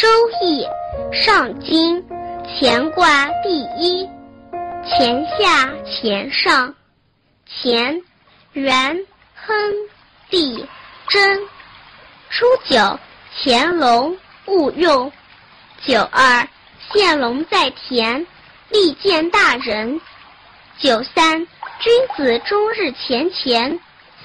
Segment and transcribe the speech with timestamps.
[0.00, 0.08] 周
[0.40, 0.64] 易》
[1.12, 2.02] 上经
[2.58, 4.08] 乾卦第一，
[4.82, 6.74] 乾下乾上，
[7.46, 8.00] 乾
[8.54, 8.98] 元
[9.34, 9.54] 亨
[10.30, 10.66] 利
[11.06, 11.38] 贞。
[12.30, 12.98] 初九，
[13.44, 15.12] 乾隆勿用。
[15.84, 16.48] 九二，
[16.94, 18.26] 献龙在田，
[18.70, 20.00] 利见大人。
[20.78, 21.46] 九三，
[21.78, 23.78] 君子终日乾乾，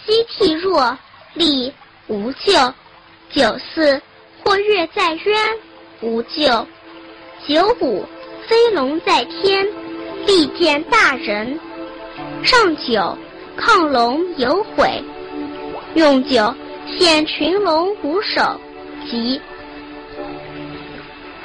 [0.05, 0.97] 夕惕若，
[1.33, 1.73] 利
[2.07, 2.73] 无咎。
[3.29, 4.01] 九四，
[4.45, 5.57] 或跃在渊，
[6.01, 6.67] 无咎。
[7.47, 8.05] 九五，
[8.47, 9.67] 飞龙在天，
[10.27, 11.59] 利见大人。
[12.43, 13.17] 上九，
[13.57, 15.03] 亢龙有悔。
[15.95, 16.53] 用九。
[16.97, 18.61] 现群龙无首，
[19.09, 19.41] 即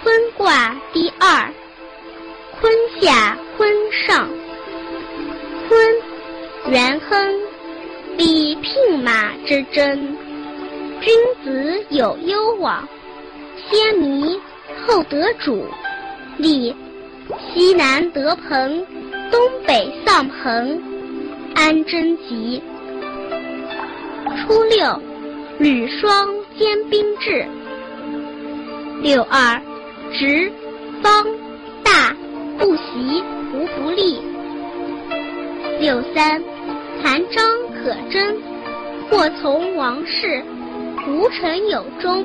[0.02, 1.50] 坤卦第二，
[2.60, 2.70] 坤
[3.00, 4.28] 下坤上。
[5.66, 5.96] 坤，
[6.66, 7.40] 元亨，
[8.18, 10.14] 利牝马之争。
[11.00, 12.86] 君子有攸往，
[13.70, 14.38] 先迷
[14.86, 15.64] 后得主。
[16.36, 16.74] 利，
[17.52, 18.86] 西南得朋，
[19.30, 20.80] 东北丧朋，
[21.54, 22.62] 安贞吉。
[24.46, 25.00] 初六。
[25.58, 26.26] 履霜
[26.58, 27.46] 兼冰至。
[29.02, 29.60] 六二，
[30.10, 30.50] 直，
[31.02, 31.26] 方，
[31.84, 32.16] 大，
[32.58, 34.22] 不习，无不利。
[35.78, 36.42] 六三，
[37.02, 38.34] 残章可贞，
[39.10, 40.42] 或从王室，
[41.08, 42.24] 无臣有终。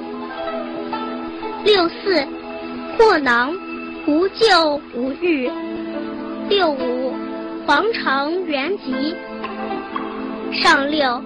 [1.64, 2.26] 六四，
[2.98, 3.54] 或囊，
[4.08, 5.50] 无咎无欲。
[6.50, 7.14] 六五，
[7.66, 9.16] 皇城元吉。
[10.52, 11.22] 上六。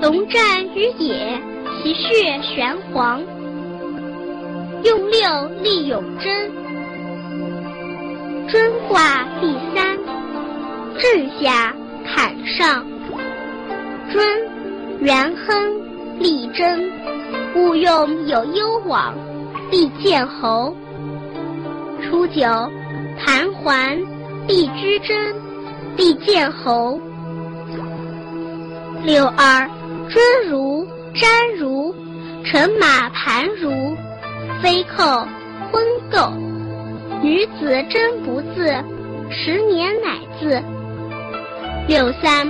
[0.00, 1.40] 龙战于野，
[1.82, 3.22] 其血玄黄。
[4.82, 6.50] 用六立永贞。
[8.48, 9.96] 贞卦第三，
[10.98, 12.84] 震下坎上。
[14.12, 14.24] 尊，
[15.00, 15.80] 元亨，
[16.18, 16.90] 利贞。
[17.54, 19.14] 勿用有攸往，
[19.70, 20.74] 利见侯。
[22.02, 22.42] 初九，
[23.18, 23.98] 盘桓，
[24.46, 25.34] 利居贞，
[25.96, 27.00] 利见侯。
[29.04, 29.68] 六二。
[30.08, 31.26] 尊如瞻
[31.58, 31.92] 如，
[32.44, 33.96] 乘马盘如，
[34.62, 35.26] 飞寇
[35.72, 36.30] 婚媾。
[37.20, 38.72] 女子贞不自，
[39.28, 40.62] 十年乃自。
[41.88, 42.46] 六三，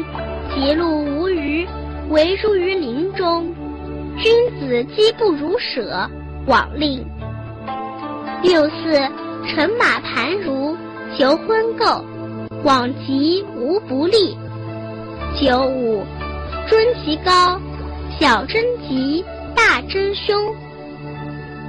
[0.55, 1.67] 吉路无余，
[2.11, 3.55] 为入于林中。
[4.19, 6.09] 君子饥不如舍，
[6.47, 7.05] 往令。
[8.43, 8.95] 六四，
[9.47, 10.77] 乘马盘如，
[11.17, 12.03] 求婚媾，
[12.65, 14.37] 往吉无不利。
[15.39, 16.05] 九五。
[16.69, 17.61] 尊其高，
[18.19, 19.25] 小贞吉，
[19.55, 20.53] 大贞凶。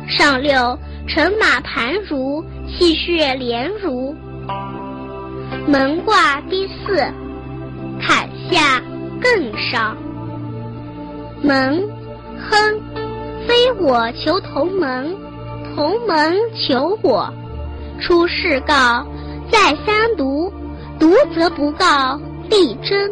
[0.07, 4.16] 上六，乘马盘如，气血连如。
[5.68, 6.96] 门卦第四，
[8.02, 8.81] 坎下
[9.22, 9.96] 艮上。
[11.44, 11.88] 门，
[12.38, 12.81] 亨，
[13.48, 15.16] 非我求同门，
[15.75, 17.34] 同门求我。
[18.00, 19.06] 出世告，
[19.52, 20.53] 再三读，
[21.00, 23.09] 读则不告，必真。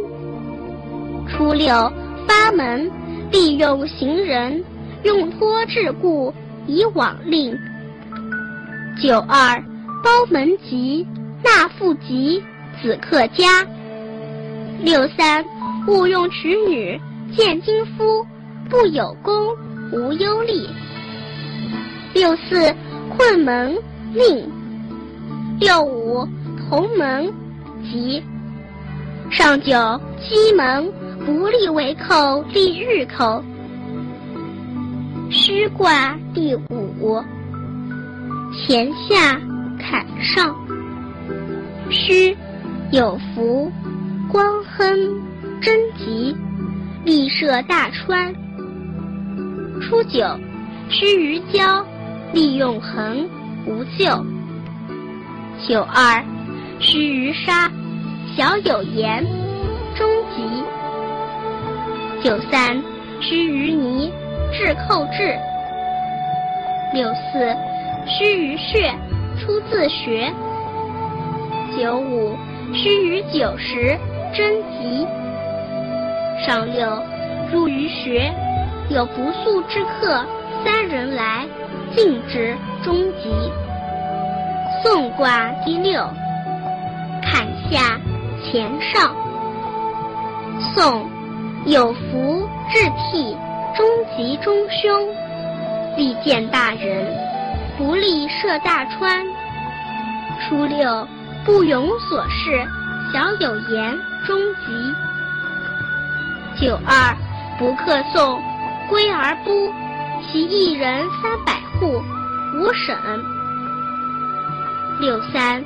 [1.28, 1.92] 初六，
[2.28, 2.90] 发门，
[3.32, 4.64] 利用行人，
[5.04, 6.34] 用托桎故，
[6.68, 7.58] 以往令。
[9.02, 9.62] 九二，
[10.04, 11.06] 包门吉，
[11.44, 12.42] 纳妇吉，
[12.82, 13.66] 子克家。
[14.84, 15.44] 六三，
[15.88, 17.00] 勿用娶女，
[17.36, 18.26] 见金夫，
[18.70, 19.56] 不有功，
[19.92, 20.70] 无忧利。
[22.14, 22.74] 六四，
[23.16, 23.76] 困门，
[24.14, 24.50] 令。
[25.60, 26.28] 六五，
[26.70, 27.32] 同门，
[27.84, 28.24] 吉。
[29.32, 30.92] 上九，西门。
[31.26, 33.44] 不利为寇，利日寇。
[35.32, 37.20] 虚卦第五，
[38.68, 39.42] 乾下
[39.80, 40.56] 坎上。
[41.90, 42.38] 虚，
[42.92, 43.72] 有福，
[44.32, 45.20] 光亨，
[45.62, 46.38] 贞吉，
[47.04, 48.45] 利涉大川。
[49.88, 50.26] 初九，
[50.90, 51.86] 须臾交，
[52.34, 53.30] 利用恒，
[53.68, 54.26] 无咎。
[55.68, 56.24] 九二，
[56.80, 57.72] 须臾杀，
[58.36, 59.24] 小有言，
[59.96, 60.64] 终吉。
[62.24, 62.82] 九三，
[63.22, 64.12] 须臾泥，
[64.52, 65.38] 至寇至。
[66.92, 67.56] 六四，
[68.08, 68.92] 须臾血，
[69.40, 70.34] 出自学。
[71.78, 72.36] 九五，
[72.74, 73.96] 须臾九十，
[74.36, 75.06] 贞吉。
[76.44, 77.04] 上六，
[77.54, 78.34] 入于穴，
[78.90, 80.24] 有不速之客，
[80.64, 81.48] 三人来，
[81.96, 83.34] 进之，终吉。
[84.84, 86.08] 宋卦第六，
[87.24, 88.00] 坎下
[88.44, 89.16] 乾上。
[90.74, 91.10] 宋。
[91.66, 92.78] 有福至
[93.12, 93.36] 替，
[93.76, 95.10] 终吉终凶。
[95.98, 97.12] 利见大人，
[97.76, 99.26] 不利涉大川。
[100.42, 101.08] 初六，
[101.44, 102.64] 不勇所事，
[103.12, 103.98] 小有言，
[104.28, 104.94] 终吉。
[106.64, 107.18] 九二，
[107.58, 108.40] 不克送，
[108.88, 109.74] 归而不，
[110.22, 112.02] 其一人三百户，
[112.56, 112.96] 无省。
[115.00, 115.64] 六三，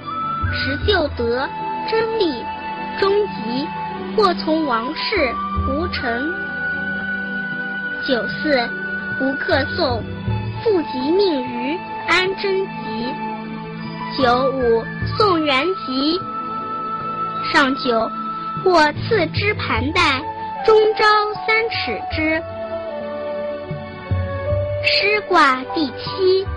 [0.53, 1.47] 时就得
[1.89, 2.43] 真利，
[2.99, 3.67] 终极
[4.15, 5.33] 或从王室
[5.69, 6.31] 无成。
[8.07, 8.67] 九四，
[9.21, 10.01] 吴克颂，
[10.63, 11.77] 复即命于
[12.07, 13.13] 安贞吉。
[14.17, 14.83] 九五，
[15.17, 16.19] 宋元吉。
[17.51, 18.09] 上九，
[18.63, 20.21] 或赐之盘带，
[20.65, 21.03] 中朝
[21.45, 22.41] 三尺之。
[24.81, 26.47] 师卦第七，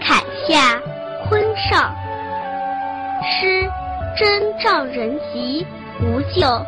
[0.00, 0.80] 坎下
[1.28, 1.94] 坤上。
[3.22, 3.70] 师，
[4.16, 5.66] 真兆人吉，
[6.00, 6.64] 无咎。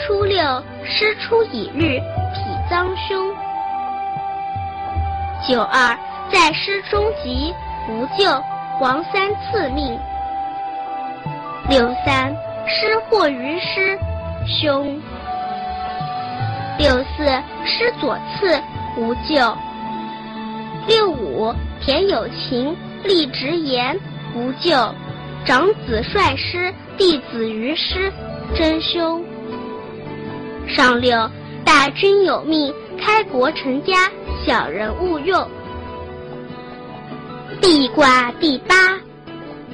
[0.00, 2.00] 初六，师出乙日，
[2.34, 3.32] 体脏凶。
[5.46, 5.96] 九二，
[6.32, 7.54] 在师中吉，
[7.88, 8.42] 无咎，
[8.80, 9.96] 王三次命。
[11.68, 12.34] 六三，
[12.66, 13.96] 师祸于师，
[14.44, 15.00] 凶。
[16.78, 17.24] 六四，
[17.64, 18.60] 师左次，
[18.98, 19.56] 无咎。
[20.86, 23.98] 六五，田有情，立直言，
[24.34, 24.94] 无咎。
[25.46, 28.12] 长子率师，弟子于师，
[28.54, 29.24] 真凶。
[30.68, 31.30] 上六，
[31.64, 34.10] 大军有命，开国成家，
[34.44, 35.48] 小人勿用。
[37.62, 38.74] 地卦第八，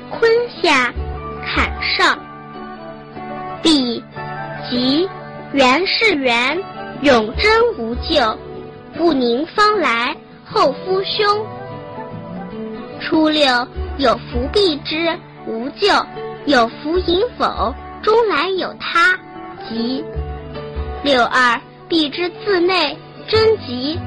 [0.09, 0.31] 坤
[0.63, 0.93] 下，
[1.45, 2.17] 坎上。
[3.61, 4.03] 地，
[4.71, 5.09] 吉，
[5.53, 6.63] 元是元。
[7.03, 8.39] 永贞无咎，
[8.97, 11.45] 不宁方来，后夫兄。
[13.01, 13.67] 初六
[13.99, 16.07] 有福必之，无咎；
[16.47, 19.19] 有福迎否，终来有他，
[19.69, 20.05] 吉。
[21.03, 22.97] 六二必之自内，
[23.27, 23.99] 贞吉。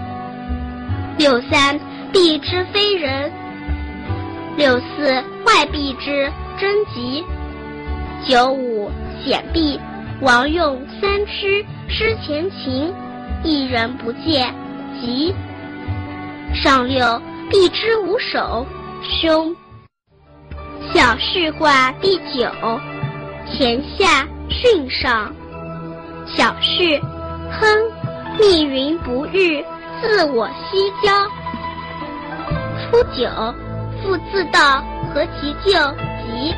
[1.17, 1.77] 六三
[2.13, 3.29] 必之非人。
[4.55, 5.11] 六四
[5.45, 7.25] 外必之，贞吉。
[8.25, 8.89] 九五
[9.21, 9.77] 显必。
[10.21, 12.93] 王用三驱失前秦，
[13.43, 14.53] 一人不见，
[14.99, 15.35] 吉。
[16.53, 18.65] 上六必之无首，
[19.03, 19.53] 凶。
[20.93, 22.49] 小事卦第九，
[23.45, 25.33] 乾下巽上。
[26.25, 26.99] 小事，
[27.51, 27.69] 亨，
[28.39, 29.63] 密云不日，
[30.01, 31.27] 自我西郊。
[32.79, 33.29] 初九，
[34.01, 34.81] 复自道，
[35.13, 36.55] 何其咎，吉。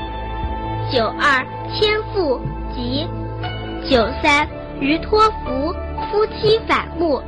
[0.95, 1.43] 九二，
[1.73, 2.39] 千复，
[2.75, 3.07] 吉。
[3.89, 4.45] 九三，
[4.81, 5.73] 余托福，
[6.11, 7.21] 夫妻反目。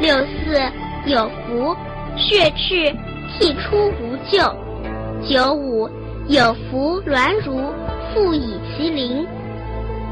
[0.00, 0.60] 六四，
[1.06, 1.76] 有福，
[2.16, 2.94] 血赤，
[3.32, 4.54] 涕出无咎。
[5.28, 5.90] 九五，
[6.28, 7.72] 有福，鸾如，
[8.14, 9.26] 复以其邻。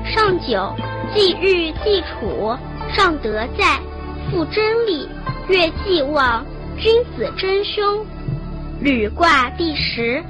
[0.05, 0.75] 上九，
[1.15, 2.57] 既欲既处，
[2.93, 3.79] 上德在，
[4.29, 5.09] 复真立，
[5.49, 6.45] 月既望，
[6.79, 8.05] 君子真凶。
[8.81, 10.21] 履卦第十，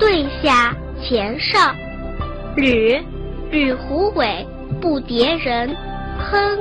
[0.00, 1.72] 对下乾上，
[2.56, 3.00] 履。
[3.50, 4.46] 履虎尾，
[4.80, 5.76] 不迭人，
[6.18, 6.58] 亨。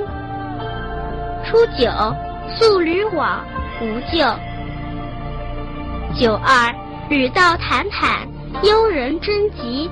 [1.45, 1.87] 初九，
[2.57, 3.45] 宿吕往，
[3.79, 4.35] 无咎。
[6.15, 6.73] 九二，
[7.07, 8.27] 吕道坦坦，
[8.63, 9.87] 幽人贞吉。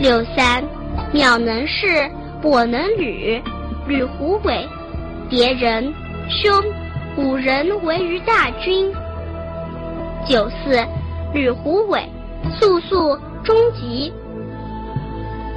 [0.00, 0.64] 六三，
[1.12, 2.10] 鸟能事，
[2.42, 3.40] 跛能履，
[3.86, 4.68] 履虎尾，
[5.30, 5.94] 迭人，
[6.28, 6.52] 凶。
[7.16, 8.92] 五人为于大军。
[10.26, 10.84] 九四，
[11.32, 12.02] 履虎尾，
[12.58, 14.12] 速速终吉。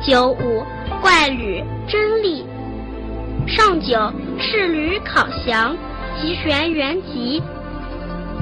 [0.03, 0.65] 九五，
[0.99, 2.43] 怪履真利。
[3.47, 5.77] 上九，是履考祥，
[6.19, 7.41] 吉玄元吉。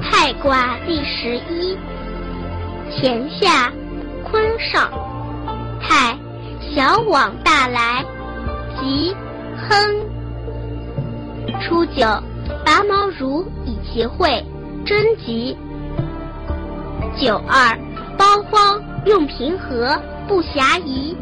[0.02, 1.76] 太卦第十一，
[2.90, 3.70] 乾下，
[4.24, 4.90] 坤上。
[5.82, 6.16] 太，
[6.74, 8.06] 小往大来，
[8.80, 9.14] 吉，
[9.68, 9.78] 亨。
[11.60, 12.06] 初九，
[12.64, 14.42] 拔毛如以其会，
[14.86, 15.54] 真吉。
[17.18, 17.78] 九二，
[18.16, 21.14] 包荒用平和，不暇疑。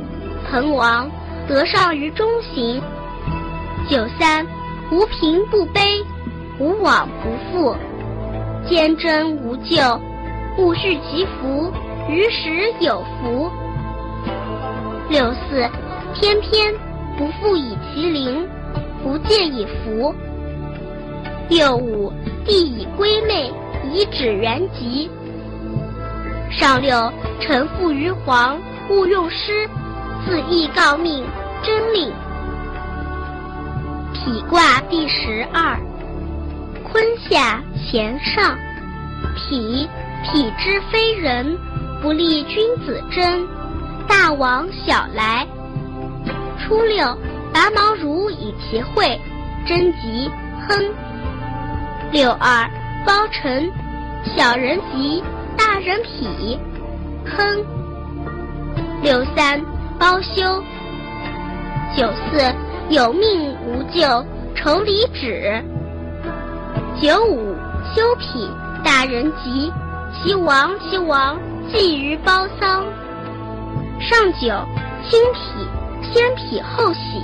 [0.50, 1.10] 彭王
[1.46, 2.82] 得上于中行。
[3.88, 4.46] 九三，
[4.90, 6.02] 无贫不卑，
[6.58, 7.76] 无往不复，
[8.68, 10.00] 坚贞无咎，
[10.56, 11.72] 勿恤其福，
[12.08, 13.50] 于时有福。
[15.08, 15.68] 六四，
[16.14, 16.74] 偏偏
[17.16, 18.46] 不复以其邻，
[19.02, 20.14] 不见以福。
[21.48, 22.12] 六五，
[22.44, 23.52] 地以归妹，
[23.90, 25.10] 以指元吉。
[26.50, 28.58] 上六，臣附于皇，
[28.90, 29.68] 勿用师。
[30.28, 31.24] 自意告命，
[31.62, 32.12] 真令。
[34.12, 35.74] 体卦第十二，
[36.84, 38.54] 坤下乾上。
[39.34, 39.88] 体，
[40.22, 41.56] 体之非人，
[42.02, 43.48] 不利君子贞。
[44.06, 45.46] 大往小来。
[46.58, 47.16] 初六，
[47.50, 49.18] 拔毛如以其会，
[49.66, 50.30] 贞吉，
[50.68, 50.78] 亨。
[52.12, 52.68] 六二，
[53.06, 53.72] 包臣，
[54.36, 55.24] 小人吉，
[55.56, 56.58] 大人匹，
[57.24, 57.64] 亨。
[59.02, 59.77] 六三。
[59.98, 60.62] 包修。
[61.96, 62.54] 九四
[62.88, 64.24] 有命无咎，
[64.54, 65.62] 愁离止。
[67.00, 67.54] 九五
[67.94, 68.50] 休脾，
[68.84, 69.72] 大人吉。
[70.20, 71.38] 其王其王，
[71.70, 72.84] 祭于包丧。
[74.00, 74.48] 上九
[75.08, 77.22] 清脾，先脾后喜。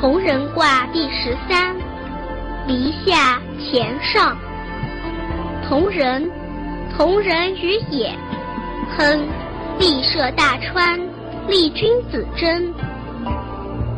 [0.00, 1.74] 同人卦第十三，
[2.66, 4.36] 离下乾上。
[5.68, 6.30] 同人，
[6.96, 8.12] 同人于也。
[8.96, 9.26] 亨，
[9.78, 10.98] 立涉大川，
[11.48, 12.72] 立君子贞。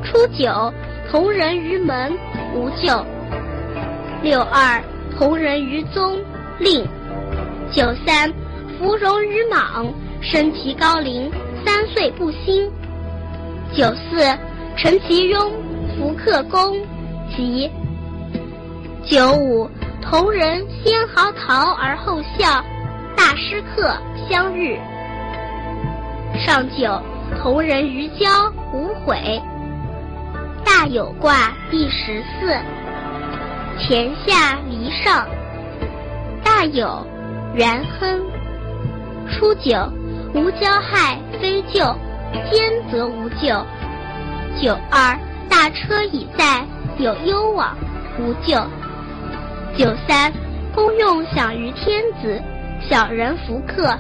[0.02, 0.72] 初九，
[1.10, 2.12] 同人于门，
[2.54, 3.04] 无咎。
[4.22, 4.82] 六二，
[5.16, 6.18] 同人于宗，
[6.58, 6.86] 令。
[7.70, 8.32] 九三，
[8.78, 9.86] 芙蓉于莽，
[10.20, 11.30] 身其高龄，
[11.64, 12.70] 三岁不兴。
[13.72, 14.22] 九四，
[14.76, 15.50] 陈其庸，
[15.96, 16.76] 福克公，
[17.36, 17.70] 吉。
[19.04, 19.68] 九五，
[20.02, 22.64] 同人先嚎啕而后笑，
[23.16, 23.96] 大师客
[24.28, 24.78] 相遇。
[26.38, 27.00] 上九，
[27.35, 29.40] 同人于交，无悔。
[30.64, 32.56] 大有卦第十四，
[33.78, 35.26] 乾下离上。
[36.45, 37.06] 大有。
[37.54, 38.21] 元亨，
[39.30, 39.90] 初九，
[40.35, 41.97] 无交害，非咎；
[42.50, 43.64] 兼则无咎。
[44.61, 45.18] 九二，
[45.49, 46.66] 大车已在，
[46.99, 47.75] 有攸往，
[48.18, 48.66] 无咎。
[49.75, 50.30] 九三，
[50.75, 52.42] 公用享于天子，
[52.87, 53.97] 小人弗克。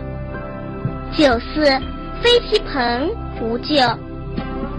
[1.16, 1.80] 九四，
[2.22, 3.74] 非其朋，无咎。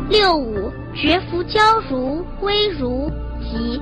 [0.10, 3.82] 六五，绝服交如，微如，吉。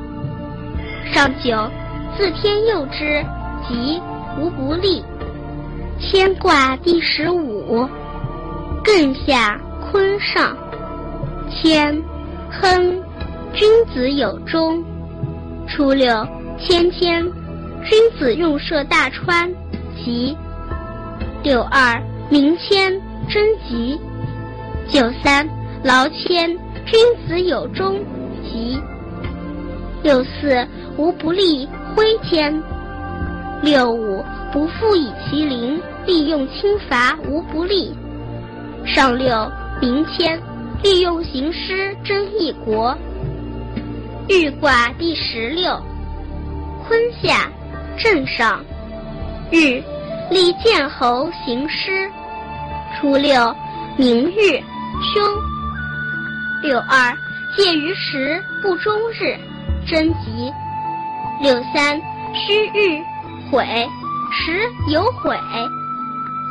[1.13, 1.69] 上九，
[2.17, 3.25] 自天佑之，
[3.67, 4.01] 吉。
[4.37, 5.01] 无不利。
[5.97, 7.87] 牵卦第十五，
[8.83, 10.57] 艮下坤上。
[11.49, 12.03] 谦，
[12.51, 13.01] 亨，
[13.53, 14.83] 君子有终。
[15.67, 16.27] 初六，
[16.59, 17.23] 谦谦，
[17.85, 19.49] 君子用涉大川，
[19.95, 20.35] 吉。
[21.41, 23.99] 六二，明谦，贞吉。
[24.87, 25.47] 九三，
[25.83, 26.55] 劳谦，
[26.85, 27.99] 君子有忠，
[28.43, 28.79] 吉。
[30.03, 30.67] 六四，
[30.97, 32.53] 无不利，挥谦。
[33.63, 37.93] 六五不复以其邻，利用轻伐无不利。
[38.85, 39.51] 上六
[39.81, 40.39] 明谦，
[40.83, 42.95] 利用行师争一国。
[44.27, 45.81] 豫卦第十六，
[46.87, 47.49] 坤下
[47.97, 48.63] 震上。
[49.51, 49.83] 豫，
[50.29, 52.07] 立建侯行师。
[52.95, 53.55] 初六
[53.97, 54.61] 明日
[55.13, 55.23] 凶。
[56.61, 57.15] 六二
[57.55, 59.37] 介于时不终日，
[59.85, 60.51] 贞吉。
[61.41, 61.99] 六三
[62.33, 63.01] 虚遇。
[63.51, 63.63] 悔，
[64.31, 65.37] 时有悔。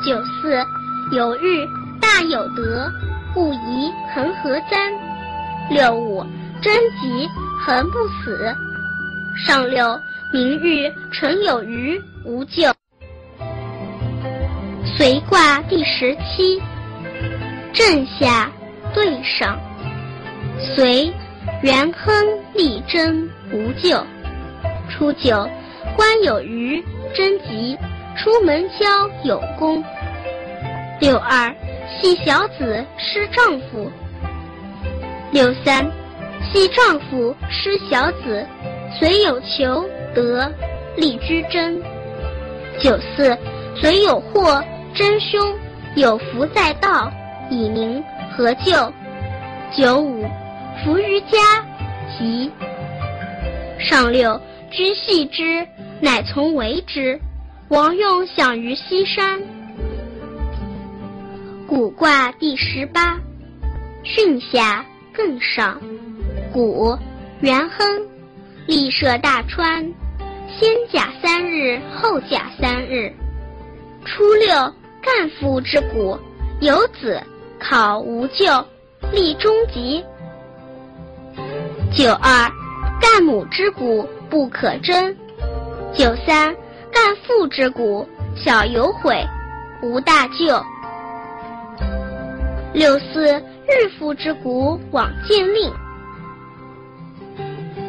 [0.06, 0.64] 九四，
[1.12, 1.66] 有日，
[2.00, 2.90] 大有德，
[3.32, 4.92] 不宜恒河簪。
[5.70, 6.24] 六五，
[6.62, 7.28] 贞吉，
[7.64, 8.54] 恒不死。
[9.46, 9.98] 上六，
[10.32, 12.73] 明日，辰有余，无咎。
[14.96, 16.62] 随卦第十七，
[17.72, 18.48] 震下
[18.94, 19.58] 对上。
[20.76, 21.12] 随，
[21.62, 22.14] 元亨
[22.54, 24.06] 利贞，无咎。
[24.88, 25.48] 初九。
[25.96, 26.80] 官有余，
[27.12, 27.76] 贞吉；
[28.16, 28.86] 出门交
[29.24, 29.82] 有功。
[31.00, 31.52] 六二，
[32.00, 33.90] 系小子失丈夫。
[35.32, 35.84] 六三，
[36.52, 38.46] 系丈夫失小子，
[38.98, 39.84] 虽有求
[40.14, 40.50] 得，
[40.96, 41.82] 利之贞。
[42.80, 43.36] 九四，
[43.76, 45.58] 虽有祸真凶，
[45.96, 47.12] 有福在道，
[47.50, 48.92] 以明何咎？
[49.76, 50.24] 九五，
[50.84, 51.38] 福于家，
[52.16, 52.48] 吉。
[53.80, 55.66] 上六，居系之。
[56.00, 57.18] 乃从为之，
[57.70, 59.42] 王用享于西山。
[61.66, 63.18] 古卦第十八，
[64.04, 64.84] 巽下
[65.16, 65.80] 艮上。
[66.52, 66.96] 古，
[67.40, 68.00] 元亨，
[68.66, 69.92] 立涉大川。
[70.56, 73.12] 先甲三日，后甲三日。
[74.04, 74.72] 初六，
[75.04, 76.18] 干父之谷，
[76.60, 77.22] 有子，
[77.60, 78.64] 考无咎，
[79.12, 80.02] 立中吉。
[81.92, 82.50] 九二，
[83.00, 85.14] 干母之谷，不可争。
[85.92, 86.54] 九三，
[86.90, 89.22] 干父之谷，小有悔，
[89.82, 90.64] 无大咎。
[92.72, 93.26] 六四，
[93.68, 95.70] 日父之谷，往见令。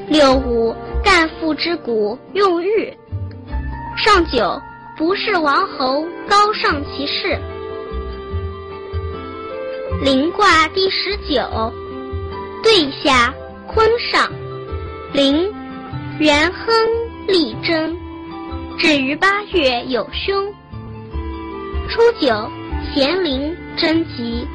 [0.07, 2.93] 六五，干父之谷，用玉。
[3.97, 4.61] 上九，
[4.97, 7.37] 不是王侯，高尚其事。
[10.01, 11.73] 临卦第十九，
[12.63, 13.33] 对下
[13.67, 14.31] 坤上，
[15.13, 15.51] 临，
[16.19, 17.05] 元亨。
[17.27, 17.97] 利贞，
[18.77, 20.53] 至于八月有凶。
[21.89, 22.47] 初九，
[22.93, 24.47] 咸灵贞吉。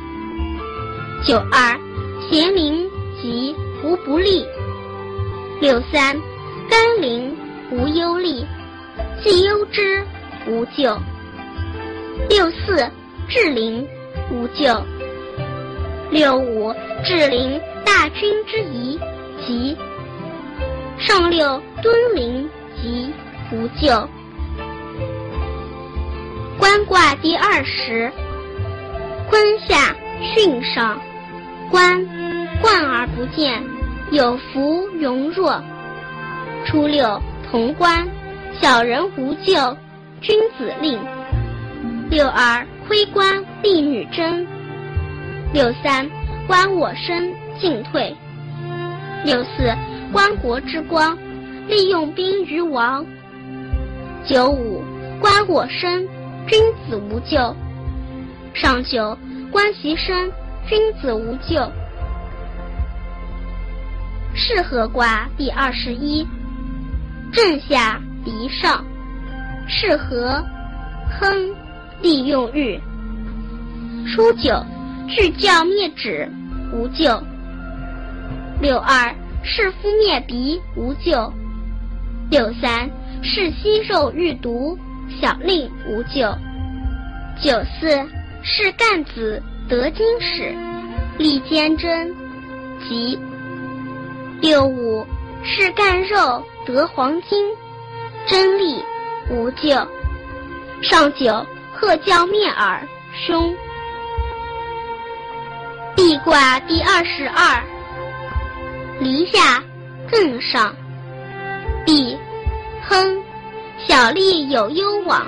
[1.25, 1.76] 九二，
[2.30, 2.88] 咸灵
[3.20, 4.47] 吉，无不利。
[5.61, 6.16] 六三，
[6.70, 7.37] 甘霖
[7.73, 8.47] 无忧利，
[9.20, 10.06] 既忧之，
[10.47, 10.99] 无咎。
[12.28, 12.88] 六四，
[13.28, 13.87] 至灵
[14.30, 14.85] 无咎。
[16.11, 18.99] 六五，至灵大军之宜，
[19.47, 19.76] 吉。
[20.99, 22.49] 上六，敦临。
[22.82, 23.12] 吉，
[23.52, 24.09] 无咎。
[26.59, 28.11] 官卦第二十，
[29.28, 29.94] 坤下
[30.35, 30.99] 巽上，
[31.70, 32.02] 官，
[32.62, 33.62] 冠而不见，
[34.12, 35.62] 有福荣若。
[36.64, 37.20] 初六，
[37.50, 38.09] 潼关，
[38.62, 39.76] 小人无咎，
[40.21, 41.00] 君子令。
[42.11, 44.47] 六二，亏官，利女贞。
[45.53, 46.09] 六三，
[46.47, 48.15] 观我身，进退。
[49.25, 49.75] 六四，
[50.12, 51.17] 观国之光，
[51.69, 53.05] 利用兵于王。
[54.27, 54.83] 九五，
[55.21, 56.07] 观我身。
[56.47, 57.55] 君子无咎。
[58.53, 59.17] 上九，
[59.50, 60.31] 观其身，
[60.67, 61.71] 君子无咎。
[64.35, 66.27] 是合卦第二十一，
[67.33, 68.85] 震下离上，
[69.73, 70.45] 是合，
[71.09, 71.55] 亨，
[72.03, 72.81] 利用日。
[74.09, 74.53] 初九，
[75.09, 76.29] 至教灭止，
[76.73, 77.23] 无咎。
[78.61, 81.33] 六二，是夫灭鼻，无咎。
[82.33, 82.91] 六三，
[83.23, 84.77] 是息肉欲毒。
[85.21, 86.37] 小令无咎。
[87.41, 87.89] 九四
[88.43, 90.55] 是干子得金使，
[91.17, 92.12] 立坚贞，
[92.89, 93.19] 吉。
[94.41, 95.07] 六五
[95.45, 97.47] 是干肉得黄金，
[98.27, 98.83] 真利
[99.31, 99.87] 无咎。
[100.83, 102.87] 上九鹤叫灭耳，
[103.27, 103.55] 凶。
[105.97, 107.63] 地卦第二十二，
[108.99, 109.63] 离下
[110.11, 110.75] 艮上，
[111.87, 112.19] 地，
[112.89, 113.23] 亨。
[113.87, 115.27] 小利有攸往。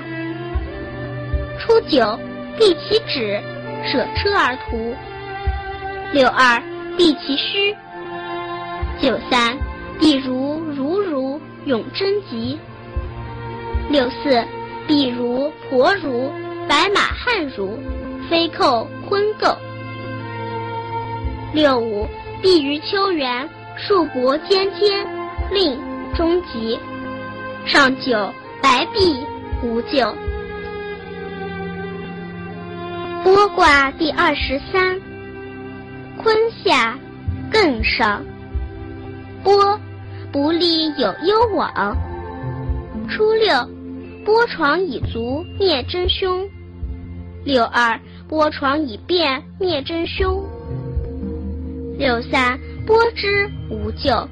[1.59, 2.19] 初九，
[2.57, 3.41] 避其趾，
[3.83, 4.95] 舍车而图。
[6.11, 6.61] 六二，
[6.95, 7.75] 避其虚。
[9.01, 9.57] 九三，
[9.99, 12.59] 必如如如，永贞吉。
[13.89, 14.43] 六四，
[14.87, 16.31] 必如婆如，
[16.67, 17.77] 白马汉如，
[18.29, 19.55] 飞寇婚媾。
[21.53, 22.07] 六五，
[22.41, 23.47] 必于丘园，
[23.77, 25.05] 树帛尖尖，
[25.51, 25.79] 令
[26.15, 26.79] 终吉。
[27.65, 28.33] 上九。
[28.63, 29.19] 白璧
[29.61, 30.15] 无咎。
[33.25, 35.01] 剥卦第二十三，
[36.17, 36.97] 坤下
[37.51, 38.23] 艮上，
[39.43, 39.77] 剥，
[40.31, 41.97] 不利有攸往。
[43.09, 43.53] 初六，
[44.25, 46.49] 剥床以足灭真凶。
[47.43, 50.43] 六二，剥床以便灭真凶。
[51.97, 54.27] 六三，剥之无咎。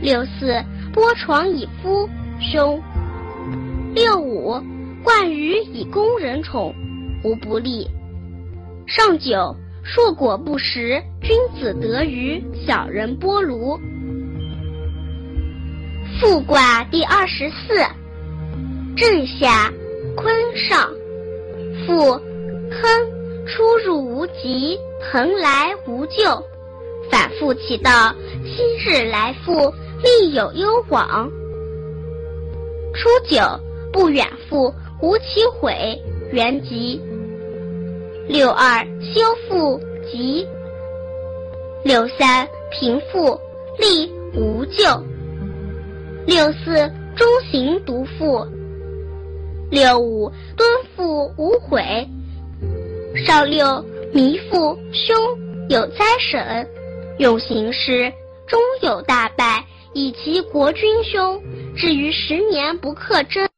[0.00, 2.08] 六四，剥床以夫
[2.40, 2.82] 凶。
[3.94, 4.58] 六五，
[5.04, 6.74] 冠于以攻人宠，
[7.22, 7.86] 无不利。
[8.86, 13.78] 上九，硕果不食，君子得鱼，小人剥庐。
[16.22, 17.74] 复卦第二十四，
[18.96, 19.72] 震下，
[20.14, 20.88] 坤上，
[21.84, 22.12] 复，
[22.70, 26.40] 亨，出入无疾，蓬莱无咎。
[27.10, 31.28] 反复其道，七日来复，利有攸往。
[32.94, 33.40] 初九。
[33.92, 36.98] 不远复，无其悔，原吉。
[38.26, 39.78] 六二修复
[40.10, 40.46] 吉。
[41.84, 43.38] 六三平复，
[43.76, 45.02] 利无咎。
[46.26, 48.46] 六四中行独复。
[49.70, 51.82] 六五敦复无悔。
[53.26, 55.16] 少六弥复凶，
[55.68, 56.68] 有灾审，
[57.18, 58.12] 用行师，
[58.46, 61.42] 终有大败，以其国君凶，
[61.76, 63.48] 至于十年不克真。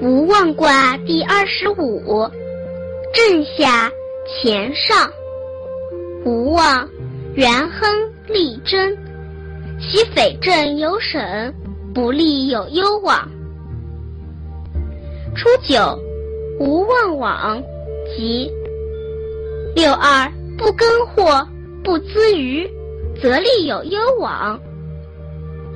[0.00, 2.28] 无妄卦第二十五，
[3.12, 3.90] 震下
[4.42, 5.10] 乾上，
[6.24, 6.88] 无妄，
[7.34, 8.96] 元亨利贞，
[9.90, 11.54] 其匪震有审，
[11.94, 13.30] 不利有攸往。
[15.36, 15.98] 初九，
[16.58, 17.62] 无妄往，
[18.16, 18.50] 吉。
[19.76, 21.46] 六二不耕获，
[21.82, 22.68] 不资于，
[23.20, 24.58] 则利有攸往。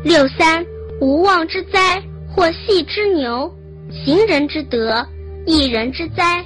[0.02, 0.64] 六三
[1.00, 2.02] 无妄之灾，
[2.34, 3.52] 或系之牛。
[3.90, 5.06] 行人之德，
[5.46, 6.44] 一人之灾。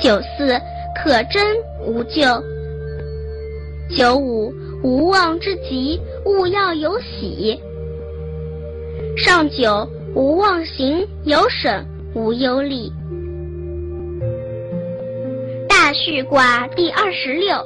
[0.00, 0.58] 九四
[0.96, 1.42] 可贞
[1.86, 2.42] 无咎。
[3.90, 7.60] 九五无妄之吉，勿要有喜。
[9.16, 12.90] 上九无妄行有审，无忧虑。
[15.68, 17.56] 大序卦第二十六，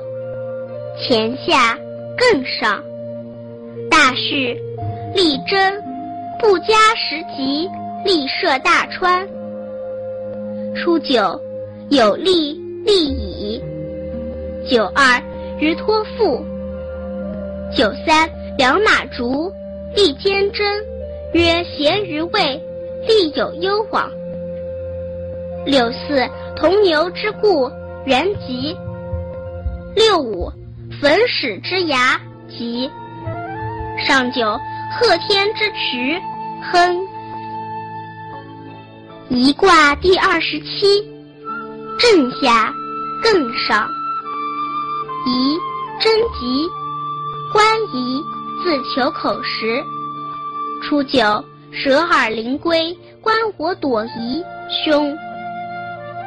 [1.06, 1.78] 乾下
[2.16, 2.82] 艮上。
[3.90, 4.58] 大序，
[5.14, 5.74] 利贞，
[6.40, 7.68] 不加时吉。
[8.04, 9.24] 利涉大川。
[10.74, 11.40] 初九，
[11.88, 12.52] 有利
[12.84, 13.62] 利矣。
[14.68, 15.22] 九二，
[15.60, 16.44] 于托付。
[17.74, 19.50] 九三，良马逐，
[19.96, 20.84] 利坚贞，
[21.32, 22.60] 曰贤于位，
[23.08, 24.10] 利有攸往。
[25.64, 27.70] 六四，同牛之故，
[28.04, 28.76] 原吉。
[29.96, 30.52] 六五，
[31.00, 32.90] 焚始之牙，吉。
[34.06, 34.58] 上九，
[34.98, 36.20] 贺天之渠，
[36.70, 37.06] 亨。
[39.30, 41.02] 一卦第二十七，
[41.98, 42.70] 震下，
[43.24, 43.88] 艮上。
[45.24, 45.56] 宜
[46.00, 46.68] 贞吉，
[47.52, 48.24] 官宜
[48.62, 49.84] 自求口实。
[50.82, 54.42] 初九，蛇耳灵龟，官火躲颐，
[54.84, 55.14] 凶。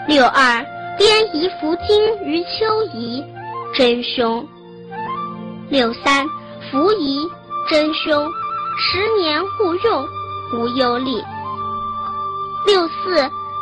[0.08, 0.64] 六二，
[1.00, 3.24] 颠夷伏金于秋夷，
[3.74, 4.48] 真凶。
[5.70, 6.28] 六三，
[6.70, 7.28] 伏夷，
[7.70, 8.32] 真凶。
[8.78, 10.06] 十年勿用，
[10.54, 11.12] 无忧虑。
[12.68, 13.16] 六四，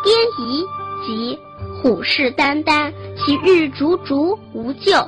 [0.04, 0.66] 颠夷，
[1.06, 1.40] 吉，
[1.82, 5.08] 虎视眈眈，其日逐逐，无咎。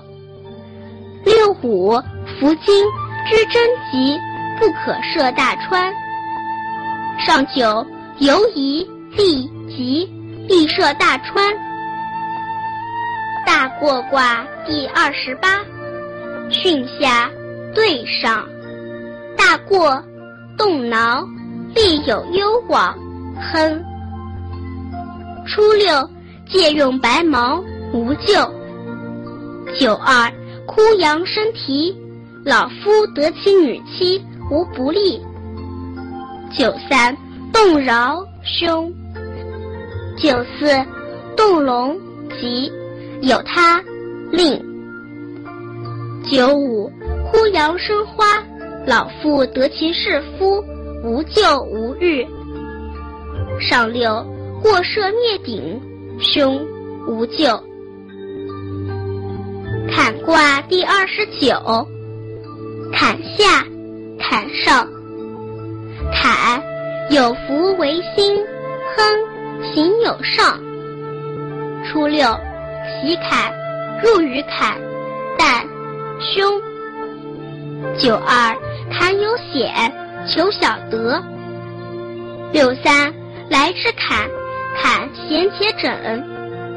[1.26, 2.00] 六五，
[2.40, 2.86] 伏金，
[3.30, 4.20] 居贞吉，
[4.60, 5.94] 不可涉大川。
[7.18, 7.86] 上九，
[8.20, 10.10] 犹疑，利吉，
[10.48, 11.54] 必涉大川。
[13.46, 15.60] 大过卦第二十八，
[16.50, 17.30] 巽下，
[17.74, 18.46] 兑上。
[19.38, 20.04] 大过，
[20.58, 21.26] 动挠，
[21.74, 22.94] 必有攸往，
[23.54, 23.82] 亨。
[25.48, 26.10] 初六，
[26.50, 28.54] 借用白毛，无咎。
[29.80, 30.32] 九二。
[30.68, 31.96] 枯阳生啼，
[32.46, 35.20] 老夫得其女妻，无不利。
[36.56, 37.18] 九三，
[37.52, 38.94] 动饶，凶。
[40.16, 40.68] 九四，
[41.36, 41.98] 动龙，
[42.40, 42.72] 吉，
[43.24, 43.82] 有他，
[44.32, 44.64] 令。
[46.30, 46.92] 九五，
[47.32, 48.44] 枯杨生花，
[48.86, 50.64] 老妇得其士夫，
[51.04, 52.24] 无咎无日。
[53.60, 54.24] 上六，
[54.62, 55.82] 过射灭顶，
[56.20, 56.64] 凶，
[57.08, 57.60] 无咎。
[59.90, 61.56] 坎卦第二十九，
[62.96, 63.62] 坎下，
[64.18, 64.88] 坎上。
[66.14, 66.64] 坎，
[67.10, 68.42] 有福为心，
[68.96, 70.58] 亨，行有上。
[71.84, 72.26] 初六，
[73.02, 73.54] 喜坎，
[74.02, 74.78] 入于坎，
[75.38, 75.68] 旦，
[76.22, 76.62] 凶。
[77.98, 78.56] 九二，
[78.90, 79.92] 坎有险，
[80.26, 81.22] 求小得。
[82.54, 83.14] 六三，
[83.50, 84.30] 来之坎，
[84.82, 86.24] 坎咸且枕，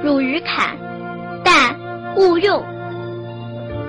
[0.02, 0.76] 入于坎，
[1.44, 1.76] 旦，
[2.16, 2.60] 勿用。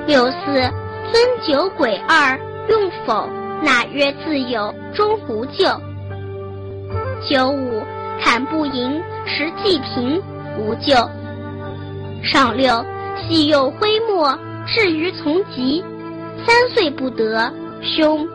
[0.06, 0.72] 六四，
[1.12, 3.28] 尊九鬼二，用否？
[3.64, 5.82] 纳曰自有，终无咎。
[7.28, 7.84] 九五，
[8.22, 10.22] 坎不盈，时既平，
[10.58, 11.10] 无咎。
[12.24, 12.86] 上六，
[13.18, 15.84] 细幼灰末，至于从吉，
[16.46, 18.28] 三岁不得，凶。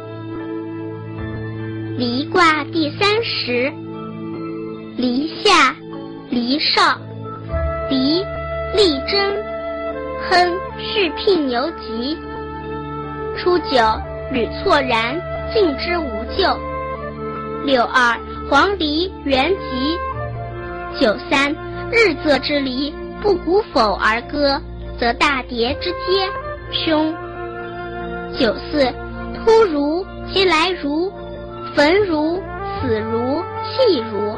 [1.97, 3.73] 离卦第三十，
[4.97, 5.75] 离下，
[6.29, 7.01] 离上，
[7.89, 8.23] 离，
[8.75, 9.35] 利贞。
[10.29, 12.19] 亨，续聘牛吉。
[13.37, 13.77] 初九，
[14.31, 15.21] 履错然，
[15.53, 16.57] 尽之无咎。
[17.65, 18.19] 六二，
[18.51, 19.99] 黄鹂元吉。
[21.01, 21.53] 九三，
[21.91, 24.61] 日昃之离，不鼓否而歌，
[24.99, 26.29] 则大蝶之嗟，
[26.71, 27.15] 凶。
[28.39, 28.93] 九四，
[29.35, 31.13] 突如其来如，
[31.75, 32.41] 焚如
[32.81, 34.37] 死如弃如。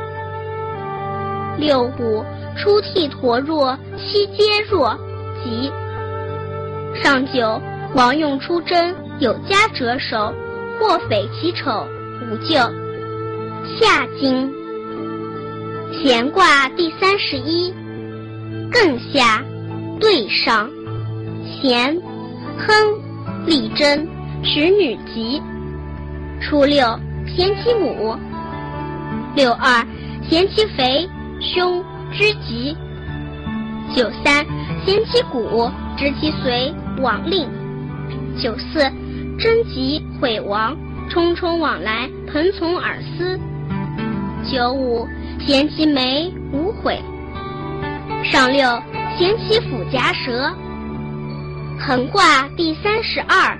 [1.59, 2.25] 六五，
[2.57, 4.99] 出涕沱若，悉皆若。
[5.43, 5.71] 吉。
[7.03, 7.61] 上九，
[7.97, 10.35] 王用出征，有家者守，
[10.79, 11.89] 或匪其丑，
[12.31, 12.55] 无咎。
[13.81, 14.53] 下经，
[16.05, 17.73] 乾卦第三十一，
[18.71, 19.43] 艮下，
[19.99, 20.69] 兑上，
[21.63, 21.97] 乾，
[22.59, 22.77] 亨，
[23.47, 24.07] 利贞，
[24.45, 25.41] 使女吉。
[26.43, 27.01] 初六，
[27.35, 28.15] 贤其母。
[29.35, 29.87] 六二，
[30.29, 31.09] 贤其肥，
[31.41, 31.83] 凶，
[32.13, 32.77] 居吉。
[33.97, 34.45] 九三，
[34.85, 37.49] 贤其谷，知其随，往令。
[38.39, 38.81] 九四，
[39.39, 40.77] 贞吉，毁亡，
[41.11, 43.39] 匆匆往来，朋从尔思。
[44.45, 45.09] 九五，
[45.41, 47.01] 贤其眉，无悔。
[48.25, 48.69] 上六，
[49.17, 50.55] 贤其腹夹舌。
[51.79, 53.59] 横卦第三十二，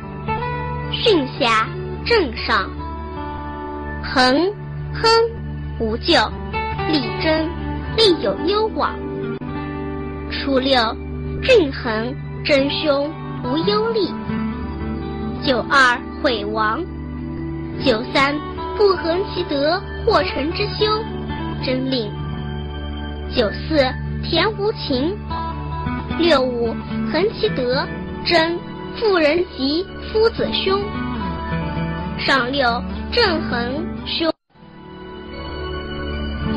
[0.93, 1.67] 巽下，
[2.05, 2.71] 震上。
[4.03, 4.53] 横，
[4.93, 5.11] 亨，
[5.81, 6.31] 无咎。
[6.89, 7.49] 利贞，
[7.97, 8.95] 利有攸往。
[10.31, 10.79] 初六，
[11.43, 13.11] 巽横，真凶，
[13.43, 14.01] 无忧虑。
[15.45, 16.85] 九二，毁亡。
[17.85, 18.35] 九三，
[18.77, 20.87] 不恒其德，或臣之修，
[21.65, 22.11] 真令。
[23.35, 23.77] 九四，
[24.25, 25.17] 田无情。
[26.19, 26.75] 六五，
[27.13, 27.87] 恒其德，
[28.25, 28.59] 真，
[28.97, 30.81] 妇人吉，夫子凶。
[32.19, 34.33] 上六，震横，凶。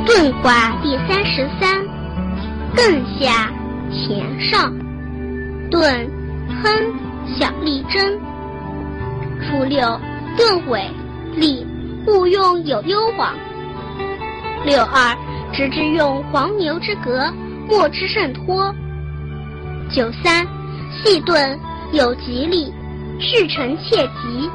[0.06, 1.78] 遁卦第三十三，
[2.76, 3.52] 艮下。
[3.92, 4.72] 田上，
[5.72, 6.08] 遁，
[6.64, 6.72] 亨，
[7.28, 8.20] 小利贞。
[9.40, 10.00] 初六，
[10.38, 10.90] 遁尾，
[11.36, 11.66] 利，
[12.06, 13.34] 勿用有攸往。
[14.66, 15.16] 六二，
[15.54, 17.32] 直之用黄牛之革，
[17.68, 18.74] 莫之甚托。
[19.92, 20.46] 九三，
[20.92, 21.58] 细遁，
[21.94, 22.74] 有吉利，
[23.20, 24.50] 续成切吉。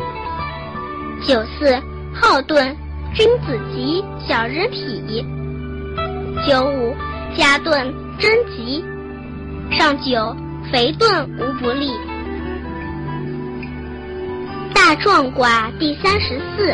[1.27, 1.75] 九四，
[2.14, 2.75] 好遁，
[3.14, 5.25] 君子吉，小人痞。
[6.47, 6.94] 九五，
[7.37, 8.85] 加盾贞吉。
[9.70, 10.37] 上九，
[10.70, 11.90] 肥盾无不利。
[14.95, 16.73] 大壮卦第三十四。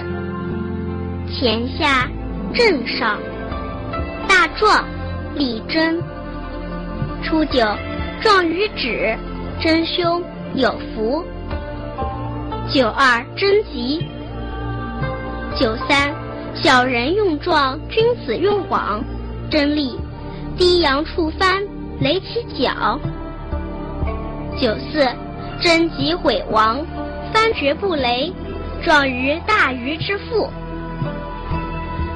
[1.41, 2.07] 乾下，
[2.53, 3.19] 震上。
[4.29, 4.85] 大壮，
[5.35, 5.99] 利贞。
[7.23, 7.67] 初九，
[8.21, 9.17] 壮于止，
[9.59, 11.25] 真凶，有福。
[12.71, 14.07] 九二，贞吉。
[15.59, 16.15] 九三，
[16.55, 19.03] 小人用壮，君子用往，
[19.51, 19.99] 真利。
[20.59, 21.63] 低阳触翻，
[22.01, 23.01] 雷其角。
[24.61, 25.09] 九四，
[25.59, 26.85] 贞吉毁亡，
[27.33, 28.33] 翻绝不雷，
[28.83, 30.49] 壮于大鱼之腹。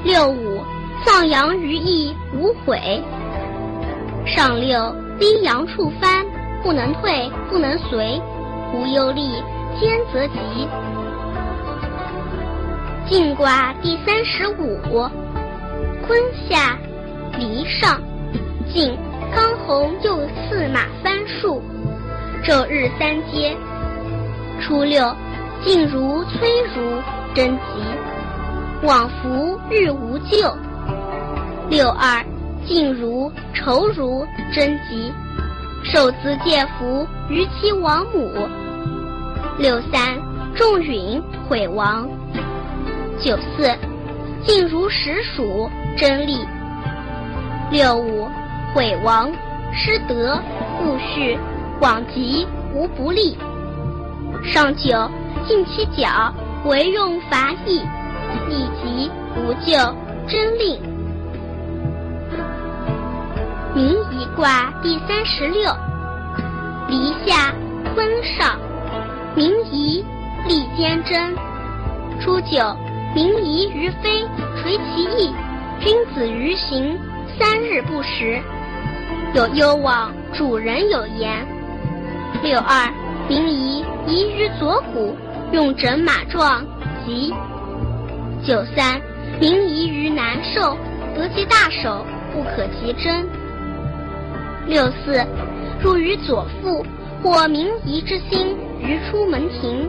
[0.05, 0.62] 六五，
[1.05, 3.03] 丧阳于翼，无悔。
[4.27, 6.24] 上六，低阳触翻，
[6.62, 8.20] 不能退，不能随，
[8.72, 9.20] 无忧虑，
[9.81, 10.68] 坚则吉。
[13.07, 14.81] 晋卦第三十五，
[16.07, 16.79] 坤下，
[17.38, 18.00] 离上，
[18.72, 18.96] 晋，
[19.35, 21.62] 刚侯右驷马翻树，
[22.42, 23.57] 昼日三阶。
[24.64, 25.14] 初六，
[25.62, 26.98] 静如崔如，
[27.35, 30.57] 贞吉，往复日无咎。
[31.68, 32.24] 六二，
[32.64, 35.12] 静如仇如，贞吉，
[35.83, 38.33] 受资介福于其王母。
[39.59, 40.18] 六三，
[40.55, 42.09] 仲允毁亡。
[43.20, 43.70] 九四，
[44.46, 46.38] 静如实属，真利。
[47.70, 48.27] 六五，
[48.72, 49.31] 毁亡，
[49.74, 50.40] 失德，
[50.83, 51.38] 勿续，
[51.83, 53.37] 往吉，无不利。
[54.44, 55.11] 上九，
[55.46, 56.33] 进其角，
[56.66, 57.80] 为用伐役，
[58.48, 59.94] 利及，无咎，
[60.28, 60.80] 真令。
[63.74, 65.72] 明夷卦第三十六。
[66.88, 67.52] 离下，
[67.94, 68.59] 坤上，
[69.35, 70.04] 明夷，
[70.46, 71.35] 利坚贞。
[72.20, 72.76] 初九。
[73.14, 74.26] 明夷于飞，
[74.61, 75.33] 垂其翼；
[75.78, 76.98] 君子于行，
[77.38, 78.42] 三日不食。
[79.35, 81.46] 有攸往，主人有言。
[82.42, 82.92] 六二，
[83.28, 85.16] 民夷夷于左谷，
[85.52, 86.64] 用整马壮，
[87.04, 87.32] 吉。
[88.44, 89.00] 九三，
[89.40, 90.76] 民夷于南受，
[91.14, 93.26] 得其大手，不可及真。
[94.66, 95.24] 六四，
[95.82, 96.84] 入于左腹，
[97.22, 99.88] 或明夷之心于出门庭。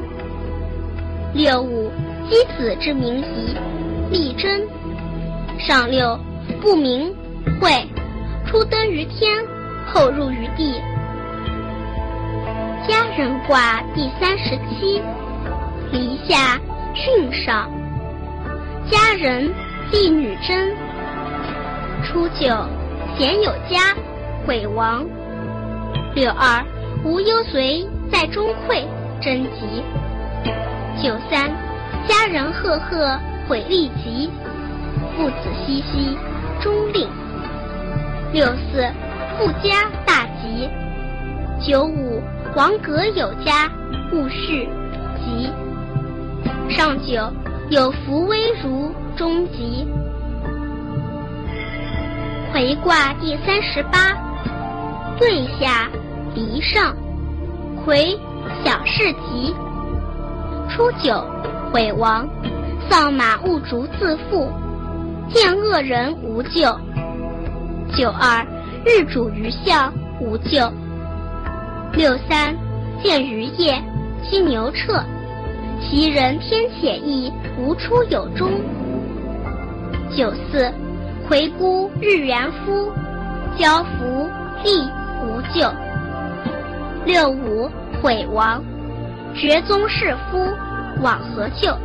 [1.34, 1.92] 六五。
[2.28, 3.56] 箕子之名仪，
[4.10, 4.68] 力贞。
[5.60, 6.20] 上六，
[6.60, 7.14] 不明
[7.62, 7.70] 会，
[8.48, 9.46] 初登于天，
[9.86, 10.74] 后入于地。
[12.88, 15.02] 家人卦第三十七，
[15.92, 16.60] 离下
[16.94, 17.68] 巽上。
[18.92, 19.52] 家人，
[19.90, 20.72] 地女贞。
[22.04, 22.56] 初九，
[23.18, 23.96] 贤有家，
[24.46, 25.04] 毁亡。
[26.14, 26.64] 六二，
[27.04, 28.84] 无忧随，在中馈，
[29.20, 29.84] 贞吉。
[31.02, 31.52] 九三。
[32.08, 34.30] 家人赫赫，毁利吉；
[35.18, 36.16] 父子熙熙，
[36.62, 37.10] 终令。
[38.32, 38.88] 六四，
[39.40, 40.70] 富家大吉。
[41.62, 42.22] 九五，
[42.56, 43.72] 王阁有家，
[44.12, 44.68] 勿事，
[45.18, 45.50] 吉。
[46.70, 47.32] 上九，
[47.70, 49.88] 有福威如，中吉。
[52.54, 54.14] 回卦第三十八，
[55.18, 55.90] 兑下，
[56.36, 56.96] 离上，
[57.86, 58.18] 回，
[58.64, 59.56] 小事吉。
[60.70, 61.24] 初九。
[61.74, 62.26] 毁亡，
[62.90, 64.50] 丧马勿逐自负，
[65.28, 66.80] 见恶人无咎。
[67.94, 68.46] 九二，
[68.86, 69.92] 日主于相
[70.22, 70.72] 无咎。
[71.98, 72.54] 六三，
[73.02, 73.82] 见于夜，
[74.22, 75.02] 其牛彻，
[75.80, 78.52] 其人天且意，无出有终。
[80.14, 80.70] 九四，
[81.26, 82.92] 回孤日元夫，
[83.58, 84.30] 交福
[84.62, 84.84] 利
[85.24, 85.74] 无咎。
[87.06, 88.62] 六五，毁亡，
[89.34, 90.38] 绝宗室夫。
[91.02, 91.78] 往何咎？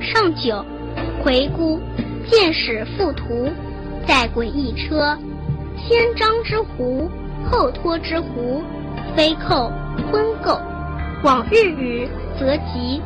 [0.00, 0.62] 上九，
[1.22, 1.80] 回顾，
[2.30, 3.50] 见使复图，
[4.06, 5.16] 再轨一车，
[5.76, 7.10] 先张之狐，
[7.50, 8.62] 后托之狐，
[9.16, 9.72] 飞寇
[10.10, 10.58] 昏垢，
[11.22, 13.02] 往日语则吉。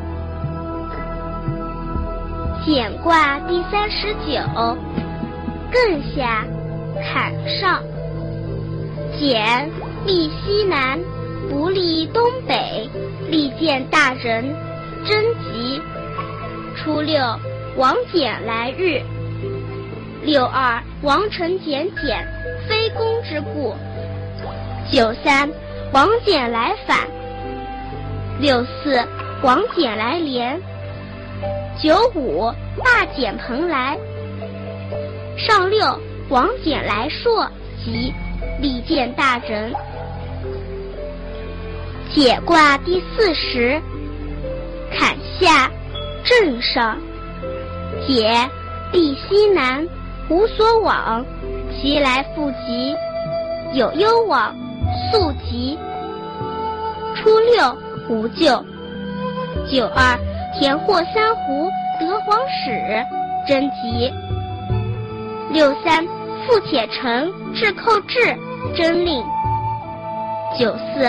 [2.65, 4.39] 简卦第三十九，
[5.71, 6.45] 艮下，
[7.03, 7.81] 坎上。
[9.19, 9.69] 简，
[10.05, 10.99] 利西南，
[11.49, 12.89] 不利东北，
[13.29, 14.43] 利见大人。
[15.05, 15.81] 贞吉，
[16.75, 17.19] 初六，
[17.75, 19.01] 王翦来日。
[20.23, 22.25] 六二，王臣简简，
[22.69, 23.75] 非公之故。
[24.89, 25.49] 九三，
[25.93, 26.97] 王翦来反。
[28.39, 28.99] 六四，
[29.43, 30.59] 王翦来连。
[31.79, 32.51] 九五，
[32.83, 33.95] 大简蓬莱。
[35.37, 35.85] 上六，
[36.29, 37.47] 王翦来朔，
[37.85, 38.11] 吉，
[38.59, 39.71] 利见大人。
[42.11, 43.79] 解卦第四十。
[44.91, 45.69] 坎下，
[46.23, 46.97] 震上，
[48.07, 48.49] 解，
[48.91, 49.87] 避西南，
[50.27, 51.23] 无所往，
[51.71, 52.95] 其来复急。
[53.73, 54.55] 有攸往，
[55.11, 55.77] 素疾。
[57.15, 57.77] 初六，
[58.09, 58.63] 无咎。
[59.69, 60.19] 九二，
[60.59, 63.05] 田获三湖，得黄矢，
[63.47, 64.11] 贞吉。
[65.51, 66.05] 六三，
[66.45, 68.35] 复铁城，至寇至，
[68.75, 69.23] 贞令。
[70.59, 71.03] 九四，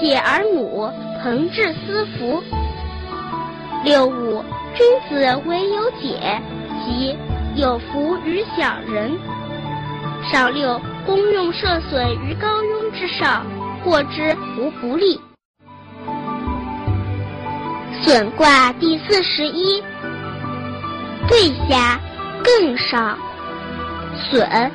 [0.00, 0.90] 解而母，
[1.22, 2.42] 朋至私服。
[3.84, 6.40] 六五，君子唯有解，
[6.84, 7.16] 即
[7.54, 9.10] 有福于小人。
[10.30, 13.44] 上六，公用涉损于高庸之上，
[13.82, 15.20] 过之无不利。
[18.02, 19.82] 损卦第四十一，
[21.28, 22.00] 对下
[22.44, 23.16] 更上。
[24.30, 24.70] 损，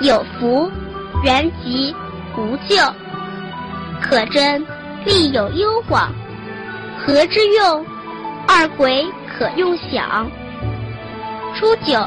[0.00, 0.70] 有福，
[1.24, 1.94] 元吉，
[2.36, 2.76] 无咎。
[4.02, 4.64] 可贞，
[5.04, 6.12] 利有攸往。
[6.98, 7.84] 何之用？
[8.46, 10.30] 二鬼可用享。
[11.54, 12.06] 初九，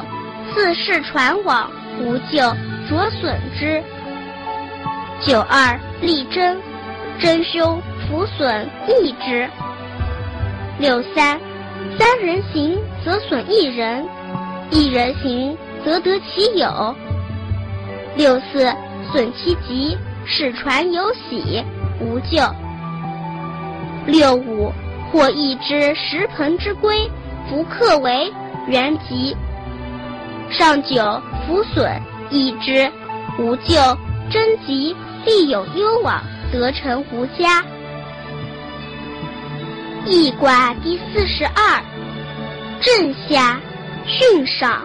[0.53, 2.55] 四世传往，无咎。
[2.89, 3.81] 着损之。
[5.21, 6.57] 九二利贞，
[7.19, 9.49] 贞凶福损益之。
[10.79, 11.39] 六三，
[11.97, 14.05] 三人行则损一人，
[14.69, 16.95] 一人行则得其友。
[18.15, 18.73] 六四
[19.11, 21.63] 损其吉，使传有喜，
[22.01, 22.53] 无咎。
[24.05, 24.73] 六五
[25.11, 27.09] 或一之食盆之龟，
[27.47, 28.33] 弗克为
[28.67, 29.37] 原吉。
[30.49, 32.12] 上九福损。
[32.33, 32.91] 已之，
[33.37, 33.95] 无咎，
[34.31, 36.19] 贞吉，利有攸往，
[36.51, 37.63] 得成无家。
[40.03, 41.81] 易卦第四十二，
[42.81, 43.61] 震下，
[44.07, 44.81] 巽上。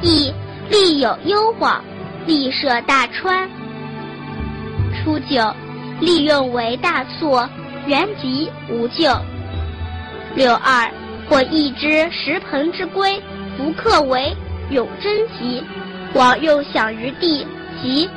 [0.00, 0.32] 易，
[0.70, 1.82] 利有攸往，
[2.26, 3.50] 利涉大川。
[4.94, 5.52] 初九，
[6.00, 7.48] 利用为大错，
[7.86, 9.20] 原吉，无咎。
[10.36, 10.88] 六二，
[11.28, 13.20] 或一之食盆之龟，
[13.58, 14.32] 不克为
[14.70, 15.64] 永贞吉。
[16.16, 17.46] 往又享于地，
[17.82, 18.08] 吉。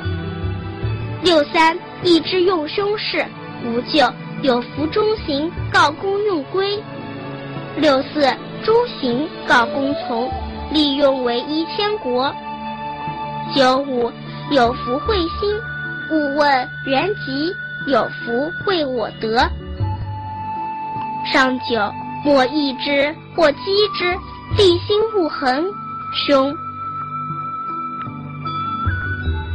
[1.22, 3.24] 六三，一之用凶事，
[3.62, 4.10] 无咎，
[4.40, 6.82] 有福中行，告公用归。
[7.76, 8.22] 六四，
[8.64, 10.30] 诸行告公从，
[10.72, 12.34] 利用为一天国。
[13.54, 14.10] 九五，
[14.50, 15.54] 有福会心，
[16.10, 17.52] 勿问原吉，
[17.86, 19.46] 有福会我德。
[21.30, 21.92] 上九，
[22.24, 23.58] 莫益之或击
[23.98, 24.16] 之，
[24.56, 25.66] 地心勿恒，
[26.26, 26.50] 凶。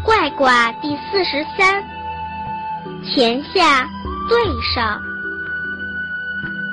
[0.06, 1.84] 怪卦第四十三，
[3.04, 3.90] 乾下
[4.30, 5.02] 对上。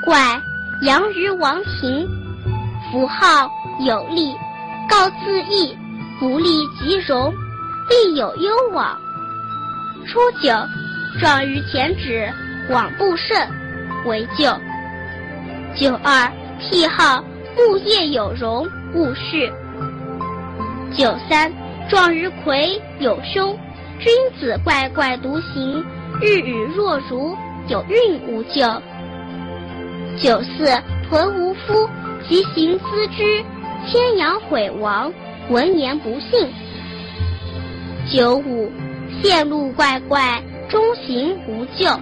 [0.04, 0.38] 怪，
[0.82, 2.06] 阳于王庭，
[2.90, 4.34] 符号有利，
[4.86, 5.74] 告自义，
[6.20, 7.32] 不利即荣，
[7.88, 8.98] 必有攸往。
[10.06, 10.52] 初九，
[11.18, 12.30] 状于前趾，
[12.68, 13.48] 往不胜，
[14.04, 14.54] 为咎。
[15.74, 17.24] 九二，替号
[17.56, 19.50] 木叶有容，勿恤。
[20.94, 21.50] 九三。
[21.92, 23.54] 壮于葵有凶，
[23.98, 25.84] 君子怪怪独行，
[26.22, 27.36] 日语若如，
[27.68, 28.80] 有孕无咎。
[30.16, 30.72] 九四
[31.06, 31.86] 屯无夫，
[32.26, 33.44] 其行思之，
[33.86, 35.12] 牵羊毁亡，
[35.50, 36.48] 闻言不信。
[38.10, 38.72] 九五
[39.20, 42.00] 线路怪怪，中行无咎。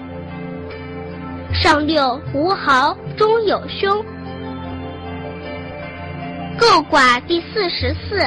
[1.52, 4.04] 上六无毫，中有凶。
[6.60, 8.24] 构卦第四十四。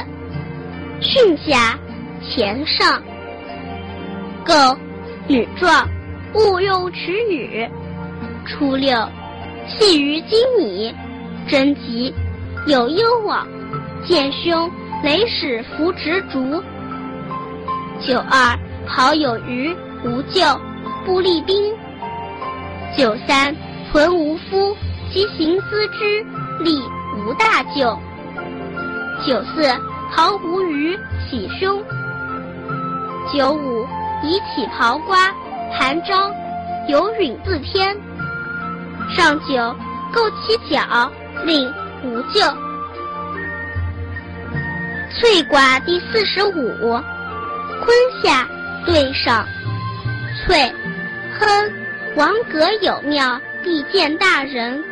[1.03, 1.77] 训下，
[2.21, 3.03] 前上。
[4.45, 4.53] 构，
[5.27, 5.87] 女壮，
[6.33, 7.69] 勿用娶女。
[8.45, 8.97] 初六，
[9.67, 10.93] 系于金米，
[11.47, 12.13] 贞吉，
[12.67, 13.47] 有攸往，
[14.05, 14.69] 见凶，
[15.03, 16.63] 雷使扶直竹。
[17.99, 20.59] 九二，好有余，无咎，
[21.05, 21.73] 不利兵。
[22.97, 23.55] 九三，
[23.91, 24.75] 屯无夫，
[25.11, 26.23] 其行思之，
[26.63, 26.81] 利
[27.17, 27.97] 无大咎。
[29.25, 29.92] 九四。
[30.11, 30.97] 毫无余，
[31.29, 31.81] 喜凶。
[33.33, 33.87] 九五，
[34.23, 35.34] 以起刨瓜，
[35.71, 36.32] 盘章，
[36.88, 37.95] 有允自天。
[39.15, 39.75] 上九，
[40.13, 41.11] 构其角，
[41.45, 41.71] 令
[42.03, 42.41] 无咎。
[45.15, 46.99] 翠卦第四十五，
[47.82, 48.47] 坤下
[48.86, 49.45] 对上。
[50.45, 50.71] 翠，
[51.39, 51.71] 亨，
[52.15, 54.84] 王阁有庙，必见大人。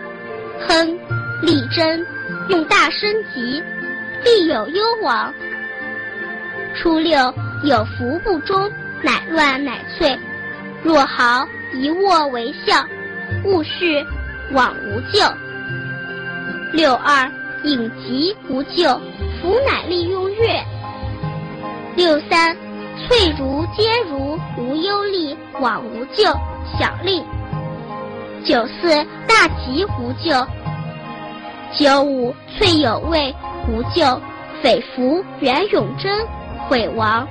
[0.68, 0.98] 亨，
[1.42, 2.06] 立贞，
[2.50, 3.62] 用大升级。
[4.24, 5.34] 必有攸往。
[6.76, 10.18] 初六有福不中，乃乱乃脆。
[10.84, 12.84] 若毫一握为笑，
[13.44, 14.06] 勿恤，
[14.52, 15.32] 往无咎。
[16.74, 17.30] 六二
[17.64, 19.00] 隐疾无咎，
[19.42, 20.64] 福乃利用月。
[21.96, 22.56] 六三
[22.98, 26.34] 翠如皆如，无忧利，往无咎，
[26.80, 27.24] 小利。
[28.44, 28.90] 九四
[29.28, 30.48] 大吉无咎。
[31.74, 33.36] 九五翠有味。
[33.68, 34.22] 无咎，
[34.62, 36.26] 匪服袁永贞
[36.68, 37.28] 毁亡。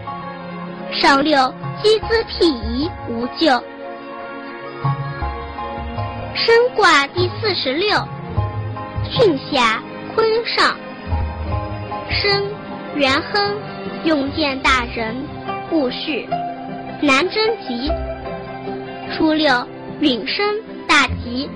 [0.92, 1.52] 上六
[1.82, 3.62] 积资辟夷无咎。
[6.34, 7.96] 升卦第四十六，
[9.10, 9.82] 巽下
[10.14, 10.76] 坤上。
[12.08, 12.44] 升，
[12.96, 13.56] 元亨，
[14.04, 15.14] 用见大人，
[15.70, 16.26] 戊戌，
[17.02, 17.90] 南征吉。
[19.12, 19.66] 初六，
[20.00, 20.44] 允生，
[20.88, 21.48] 大吉。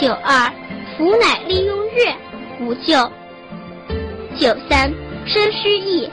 [0.00, 0.52] 九二，
[0.96, 2.14] 福乃利用月，
[2.60, 3.10] 无咎。
[4.36, 4.92] 九三，
[5.26, 6.10] 申虚意。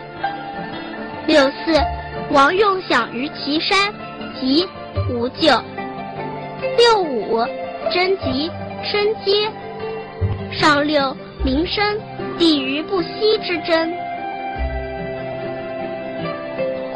[1.27, 1.79] 六四，
[2.31, 3.93] 王用享于岐山，
[4.39, 4.67] 吉，
[5.09, 5.61] 无咎。
[6.77, 7.43] 六五，
[7.91, 8.51] 贞吉，
[8.83, 9.49] 生阶。
[10.51, 11.97] 上六，民生，
[12.37, 13.91] 地于不息之争。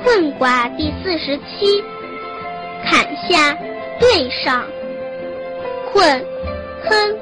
[0.03, 1.83] 困卦第四十七，
[2.85, 3.57] 坎下
[3.99, 4.63] 兑上。
[5.91, 6.23] 困，
[6.83, 7.15] 亨，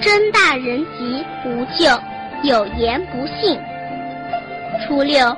[0.00, 2.00] 真大人吉，无咎，
[2.44, 3.58] 有言不信。
[4.86, 5.36] 初六。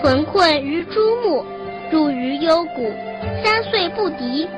[0.00, 1.44] 屯困于诸木，
[1.90, 2.92] 入于幽谷，
[3.42, 4.48] 三岁不敌。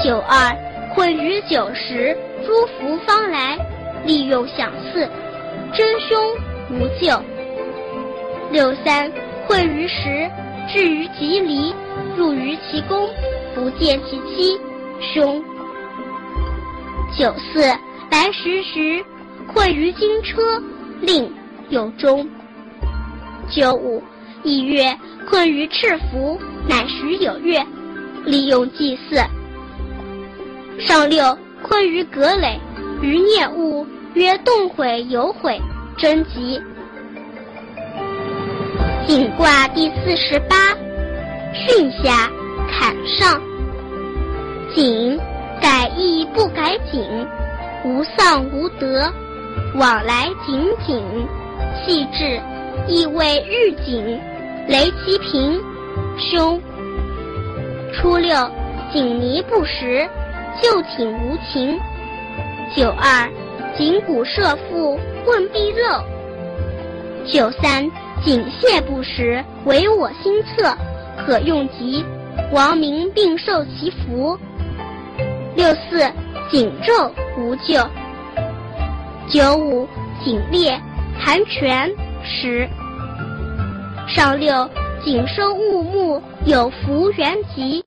[0.00, 0.56] 九二，
[0.94, 3.58] 困于九时，诸福方来，
[4.04, 5.08] 利用享祀，
[5.74, 6.16] 真凶
[6.70, 7.20] 无咎。
[8.52, 9.10] 六三，
[9.48, 10.30] 困于时，
[10.72, 11.74] 至于吉离，
[12.16, 13.08] 入于其宫，
[13.56, 14.56] 不见其妻，
[15.00, 15.42] 凶。
[17.18, 17.60] 九四，
[18.08, 19.04] 白石时，
[19.52, 20.62] 困于金车，
[21.00, 21.32] 令
[21.70, 22.28] 有终。
[23.50, 24.02] 九五，
[24.44, 24.96] 一月
[25.28, 26.38] 困于赤符，
[26.68, 27.64] 乃许有月，
[28.24, 29.16] 利用祭祀。
[30.78, 32.60] 上六，困于葛垒，
[33.02, 35.60] 于孽物，曰动毁有毁，
[35.98, 36.60] 贞吉。
[39.06, 40.56] 景卦第四十八，
[41.52, 42.30] 巽下
[42.70, 43.42] 坎上。
[44.72, 45.18] 景，
[45.60, 47.26] 改易不改景，
[47.84, 49.12] 无丧无得，
[49.74, 51.02] 往来井井，
[51.84, 52.40] 气质。
[52.88, 54.18] 意为日井，
[54.66, 55.60] 雷其平，
[56.18, 56.60] 凶。
[57.92, 58.50] 初六，
[58.92, 60.08] 井泥不食，
[60.62, 61.78] 旧井无情。
[62.74, 63.28] 九二，
[63.76, 66.02] 井谷射父，问必漏。
[67.26, 67.88] 九三，
[68.24, 70.74] 景谢不食，唯我心恻，
[71.18, 72.04] 可用吉，
[72.52, 74.38] 王民并受其福。
[75.54, 76.00] 六四，
[76.50, 77.86] 井昼无咎。
[79.30, 79.88] 九五，
[80.24, 80.76] 景烈，
[81.16, 81.88] 寒泉。
[82.24, 82.68] 十
[84.08, 84.68] 上六，
[85.04, 87.84] 井收物木，有福元吉。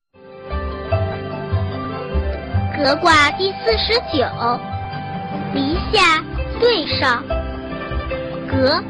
[2.77, 4.25] 革卦第四十九，
[5.53, 6.23] 离下
[6.61, 7.21] 兑上。
[8.49, 8.81] 革，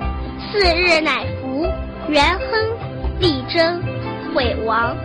[0.52, 1.66] 四日乃福，
[2.08, 3.82] 元亨，利贞，
[4.36, 4.96] 毁亡。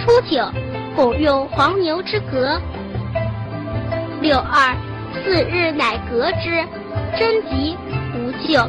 [0.00, 0.46] 初九，
[0.94, 2.60] 拱用黄牛之革。
[4.20, 4.76] 六二，
[5.22, 6.64] 四日乃革之，
[7.18, 7.76] 贞吉。
[8.16, 8.68] 无咎。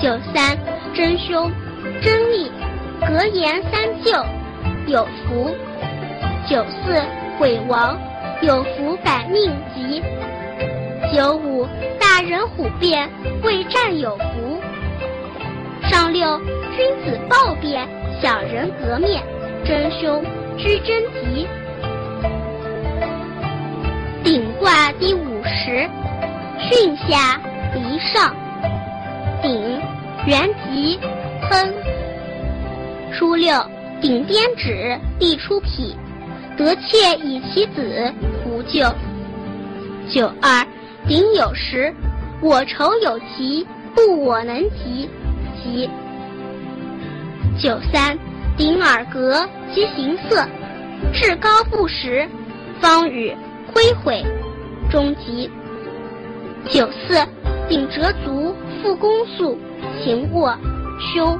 [0.00, 0.56] 九三，
[0.94, 1.50] 真凶，
[2.02, 2.50] 真利，
[3.00, 4.12] 格言三救，
[4.86, 5.54] 有福。
[6.46, 7.02] 九四，
[7.38, 7.98] 鬼王，
[8.42, 10.02] 有福改命吉。
[11.14, 11.66] 九五，
[11.98, 13.08] 大人虎变，
[13.42, 14.60] 未战有福。
[15.88, 16.38] 上六，
[16.76, 17.88] 君子暴变，
[18.20, 19.22] 小人革面，
[19.64, 20.22] 真凶，
[20.58, 21.48] 居真吉。
[24.64, 25.86] 卦第五十，
[26.70, 27.38] 巽下。
[27.74, 28.34] 离上，
[29.42, 29.78] 鼎，
[30.26, 30.98] 元吉，
[31.42, 31.74] 亨。
[33.12, 33.62] 初六，
[34.00, 35.94] 鼎颠止，地出匹，
[36.56, 38.10] 得妾以其子，
[38.46, 38.90] 无咎。
[40.08, 40.66] 九二，
[41.06, 41.94] 鼎有时，
[42.40, 45.10] 我仇有疾，不我能及，
[45.62, 45.90] 吉。
[47.58, 48.18] 九三，
[48.56, 50.42] 鼎耳革，其形色，
[51.12, 52.26] 至高不实，
[52.80, 53.36] 方与，
[53.74, 54.24] 恢毁，
[54.94, 55.50] 终吉。
[56.70, 57.18] 九四。
[57.66, 59.58] 顶折足，复弓速，
[60.04, 60.54] 行卧，
[61.00, 61.36] 凶。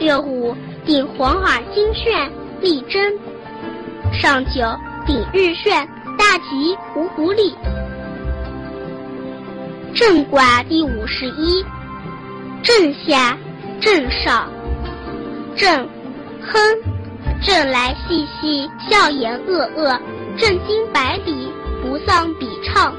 [0.00, 2.30] 六五，顶黄耳金旋，
[2.60, 3.16] 利贞。
[4.12, 4.62] 上九，
[5.06, 7.54] 顶日旋，大吉，无不利。
[9.94, 11.64] 震卦第五十一，
[12.62, 13.38] 震下，
[13.80, 14.50] 震上，
[15.56, 15.88] 震，
[16.42, 16.60] 亨，
[17.40, 19.98] 震来细细，笑言恶恶，
[20.36, 21.48] 震惊百里，
[21.86, 22.92] 不丧比畅。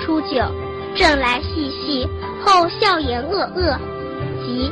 [0.00, 0.44] 初九。
[0.94, 2.06] 正来细细，
[2.44, 3.78] 后笑颜恶恶，
[4.44, 4.70] 即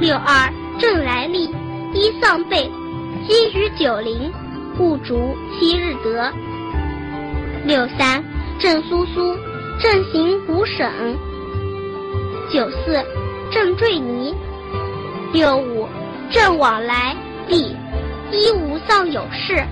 [0.00, 1.54] 六二正来立，
[1.92, 2.70] 一丧备，
[3.28, 4.32] 积于九龄，
[4.78, 6.32] 不足七日得。
[7.66, 8.24] 六三
[8.58, 9.36] 正苏苏，
[9.78, 10.90] 正行五省。
[12.50, 13.04] 九四
[13.50, 14.34] 正坠泥。
[15.34, 15.86] 六五
[16.30, 17.14] 正往来
[17.46, 17.76] 立，
[18.32, 19.62] 一无丧有事。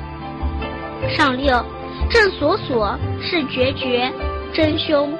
[1.16, 1.64] 上六
[2.12, 4.12] 正所所是决绝。
[4.52, 5.10] 真凶，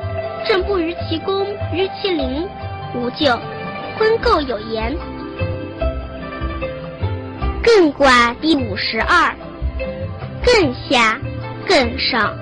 [0.46, 2.46] 正不于其功，于其邻，
[2.94, 3.38] 无咎。
[3.98, 4.94] 婚媾有言。
[7.62, 9.34] 艮卦第五十二。
[10.44, 11.18] 艮下，
[11.66, 12.36] 艮上。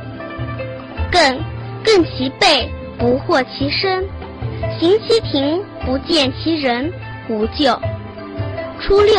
[1.13, 1.39] 艮，
[1.85, 4.03] 艮其背，不获其身；
[4.81, 6.93] 行其庭，不见其人，
[7.29, 7.81] 无咎。
[8.81, 9.15] 初六，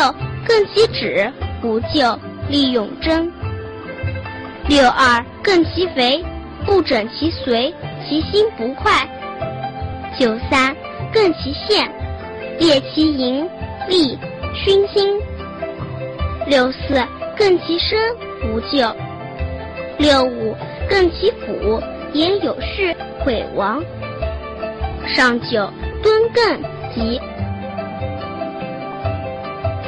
[0.46, 1.32] 艮其趾，
[1.64, 2.20] 无咎。
[2.50, 3.32] 立永贞。
[4.68, 6.24] 六二，更其肥，
[6.66, 7.74] 不整其随，
[8.08, 8.92] 其心不快。
[10.18, 10.76] 九三，
[11.14, 11.92] 更其线，
[12.58, 13.48] 列其营，
[13.88, 14.18] 利，
[14.54, 15.20] 熏心。
[16.48, 17.04] 六四，
[17.36, 17.98] 更其身，
[18.46, 18.96] 无咎。
[19.98, 20.56] 六五，
[20.90, 21.82] 更其府，
[22.14, 23.84] 言有事，毁亡。
[25.08, 25.70] 上九，
[26.02, 26.60] 敦艮，
[26.94, 27.20] 吉。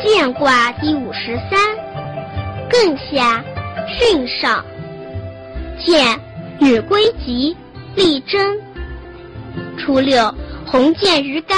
[0.04, 1.60] 见卦第五十三。
[2.70, 3.44] 艮下，
[3.88, 4.64] 巽上。
[5.86, 6.20] 见，
[6.60, 7.56] 女归吉，
[7.96, 8.58] 利贞。
[9.78, 10.34] 初六，
[10.66, 11.58] 鸿渐于干，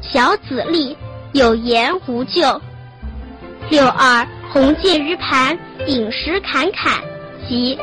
[0.00, 0.96] 小子立，
[1.32, 2.60] 有言无咎。
[3.70, 7.02] 六二，鸿渐于盘，饮食侃侃，
[7.48, 7.78] 吉。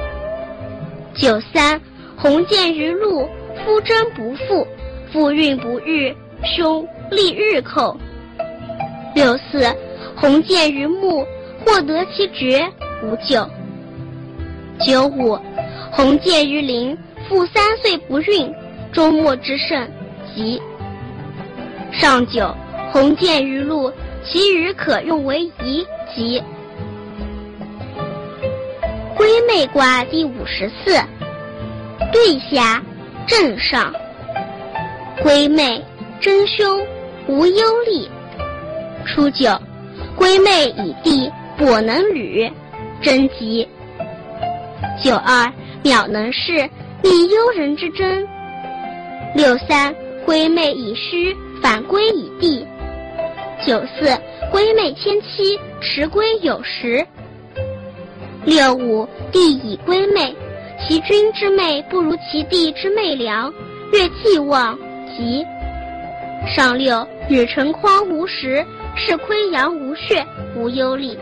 [1.15, 1.81] 九三，
[2.15, 3.27] 鸿渐于禄，
[3.65, 4.67] 夫贞不复，
[5.11, 7.97] 夫运不遇，凶，利日寇。
[9.15, 9.75] 六四，
[10.15, 11.25] 鸿渐于木。
[11.65, 12.65] 获得其爵，
[13.03, 13.47] 无咎。
[14.85, 15.37] 九五，
[15.91, 18.53] 鸿渐于林，复三岁不孕，
[18.93, 19.87] 周末之盛，
[20.33, 20.61] 吉。
[21.91, 22.55] 上九，
[22.91, 23.91] 鸿渐于陆，
[24.23, 26.41] 其余可用为宜，吉。
[29.15, 30.97] 归妹卦第五十四。
[32.11, 32.81] 对下，
[33.27, 33.93] 正上。
[35.21, 35.83] 归妹，
[36.21, 36.81] 真凶，
[37.27, 38.07] 无忧虑。
[39.05, 39.59] 初九，
[40.15, 41.29] 归妹以地。
[41.61, 42.49] 我能履，
[43.01, 43.67] 贞吉。
[45.01, 45.51] 九二，
[45.83, 46.69] 杳能事，
[47.01, 48.27] 利幽人之贞。
[49.33, 49.95] 六三，
[50.25, 52.67] 归妹以虚，反归以地。
[53.65, 54.17] 九四，
[54.51, 57.05] 归妹天妻，持归有时。
[58.43, 60.35] 六五，弟以归妹，
[60.85, 63.53] 其君之妹不如其弟之妹良，
[63.93, 64.77] 月既望，
[65.15, 65.45] 吉。
[66.47, 70.25] 上六，女成筐无实，是亏阳无血，
[70.55, 71.17] 无忧虑。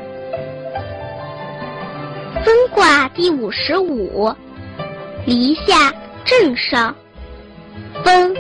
[2.48, 4.34] 分卦第五十五，
[5.26, 5.94] 离下
[6.24, 6.96] 正上。
[8.06, 8.34] 分，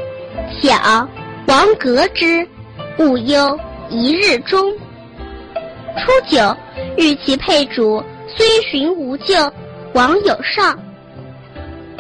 [0.62, 1.06] 小，
[1.46, 2.48] 王革之，
[3.00, 4.72] 勿忧，一日中。
[5.98, 6.56] 初九，
[6.96, 8.02] 遇其配主，
[8.34, 9.52] 虽寻无咎，
[9.92, 10.80] 王有上。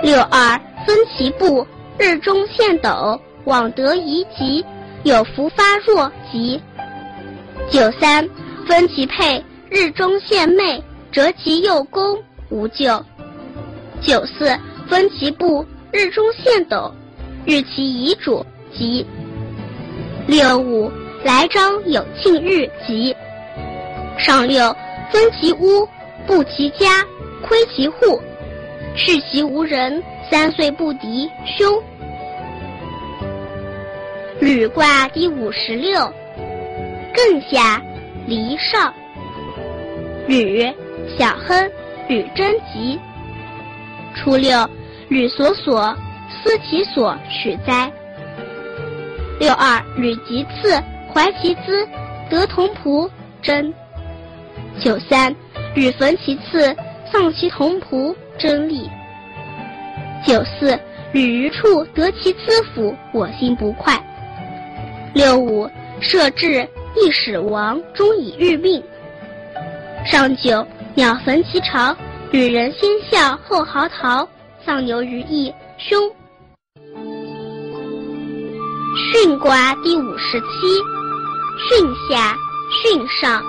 [0.01, 4.63] 六二，分其部，日中现斗，往得宜吉，
[5.03, 6.61] 有福发若吉。
[7.69, 8.29] 九三，
[8.65, 10.81] 分其配，日中现昧。
[11.11, 13.03] 折其右弓，无咎。
[14.01, 16.93] 九四，分其部，日中现斗，
[17.45, 19.05] 日其遗主，吉。
[20.27, 20.91] 六五，
[21.23, 23.15] 来章有庆日，吉。
[24.17, 24.75] 上六，
[25.11, 25.87] 分其屋，
[26.27, 27.05] 布其家，
[27.41, 28.21] 窥其户，
[28.95, 31.81] 视其无人，三岁不敌，凶。
[34.39, 35.99] 履卦第五十六。
[37.15, 37.81] 艮下，
[38.27, 38.93] 离上。
[40.27, 40.71] 履。
[41.15, 41.71] 小亨，
[42.07, 42.99] 履贞吉。
[44.15, 44.67] 初六，
[45.09, 45.95] 履所所，
[46.29, 47.91] 思其所，取哉。
[49.39, 50.73] 六二，履吉次，
[51.13, 51.87] 怀其资，
[52.29, 53.09] 得同仆，
[53.41, 53.71] 贞。
[54.79, 55.35] 九三，
[55.75, 56.75] 履焚其次，
[57.11, 58.89] 丧其同仆，贞利。
[60.25, 60.77] 九四，
[61.13, 63.93] 履于处，得其资府，我心不快。
[65.13, 68.83] 六五，设置，易使亡，终以欲命。
[70.05, 70.65] 上九。
[70.97, 71.95] 鸟焚其巢，
[72.31, 74.27] 旅人先笑后嚎啕，
[74.65, 76.09] 丧牛于邑，凶。
[79.13, 80.81] 巽卦第五十七，
[81.69, 82.35] 巽下，
[82.83, 83.43] 巽上。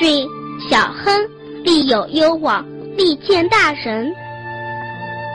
[0.00, 0.30] 巽，
[0.70, 1.28] 小亨，
[1.64, 2.64] 利有攸往，
[2.96, 4.08] 利见大人。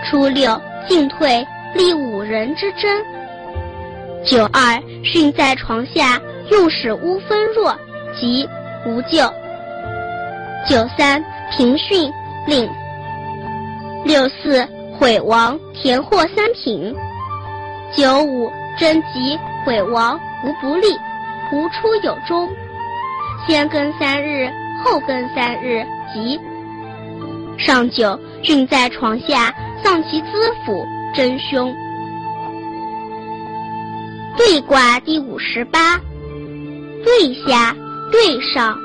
[0.09, 3.03] 初六，进退，利五人之争。
[4.23, 6.21] 九二，巽在床下，
[6.51, 7.77] 用使乌分弱，
[8.17, 8.47] 吉，
[8.85, 9.29] 无咎。
[10.67, 12.11] 九三平训
[12.47, 12.69] 令。
[14.03, 16.95] 六四毁亡田获三品。
[17.95, 20.87] 九五贞吉毁亡无不利，
[21.51, 22.49] 无出有终。
[23.47, 24.49] 先更三日，
[24.83, 26.39] 后更三日，吉。
[27.57, 29.53] 上九运在床下，
[29.83, 30.27] 丧其资
[30.65, 31.73] 府，真凶。
[34.35, 35.99] 对卦第五十八。
[37.03, 37.75] 对下，
[38.11, 38.75] 对上，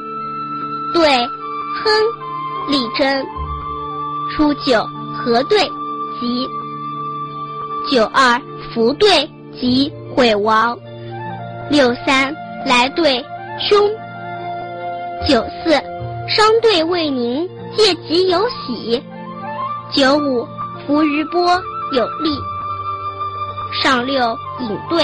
[0.95, 1.27] 对。
[1.83, 1.93] 亨，
[2.69, 3.27] 利贞。
[4.33, 5.59] 初九，合对，
[6.21, 6.49] 吉。
[7.91, 8.41] 九二
[8.73, 10.79] 福对即毁亡。
[11.71, 12.35] 六三
[12.67, 13.25] 来对
[13.59, 13.91] 凶。
[15.29, 15.73] 九四
[16.29, 19.03] 商队未宁，借吉有喜。
[19.93, 20.47] 九五
[20.87, 21.41] 伏于波
[21.93, 22.31] 有利。
[23.83, 25.03] 上六引对。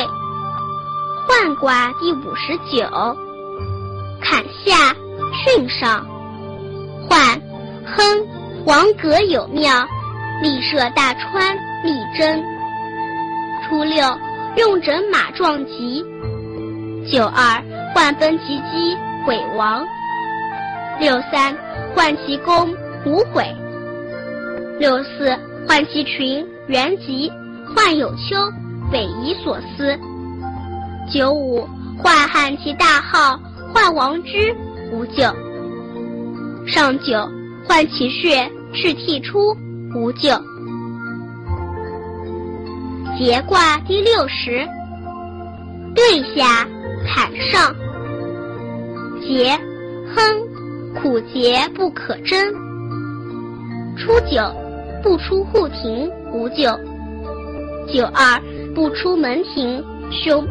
[1.28, 2.86] 涣卦第五十九。
[4.20, 4.94] 坎下
[5.46, 6.06] 巽上。
[7.08, 7.40] 涣，
[7.84, 8.26] 亨，
[8.64, 9.70] 王阁有庙，
[10.42, 12.42] 立设大川，立贞。
[13.64, 14.18] 初六
[14.56, 16.04] 用整马壮吉。
[17.10, 17.62] 九二
[17.94, 19.86] 涣奔其机，毁亡。
[20.98, 21.56] 六三
[21.94, 23.44] 涣其弓，无悔。
[24.78, 25.30] 六四
[25.68, 27.30] 涣其群，元吉，
[27.74, 28.36] 涣有丘，
[28.90, 29.98] 匪夷所思。
[31.12, 31.68] 九五
[32.02, 33.38] 涣汉其大号，
[33.74, 34.54] 涣王之，
[34.90, 35.32] 无咎。
[36.66, 37.14] 上九
[37.68, 39.56] 涣其血，赤涕出，
[39.94, 40.40] 无咎。
[43.18, 44.66] 节卦第六十。
[45.94, 46.66] 对下。
[47.08, 47.72] 坎上，
[49.20, 49.56] 节，
[50.12, 50.24] 亨，
[51.00, 52.52] 苦节不可贞。
[53.96, 54.42] 初九，
[55.04, 56.76] 不出户庭，无咎。
[57.86, 58.42] 九二，
[58.74, 60.44] 不出门庭，凶。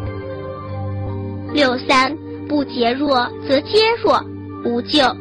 [1.51, 2.16] 六三，
[2.47, 4.24] 不节弱则皆弱，
[4.63, 5.13] 无咎。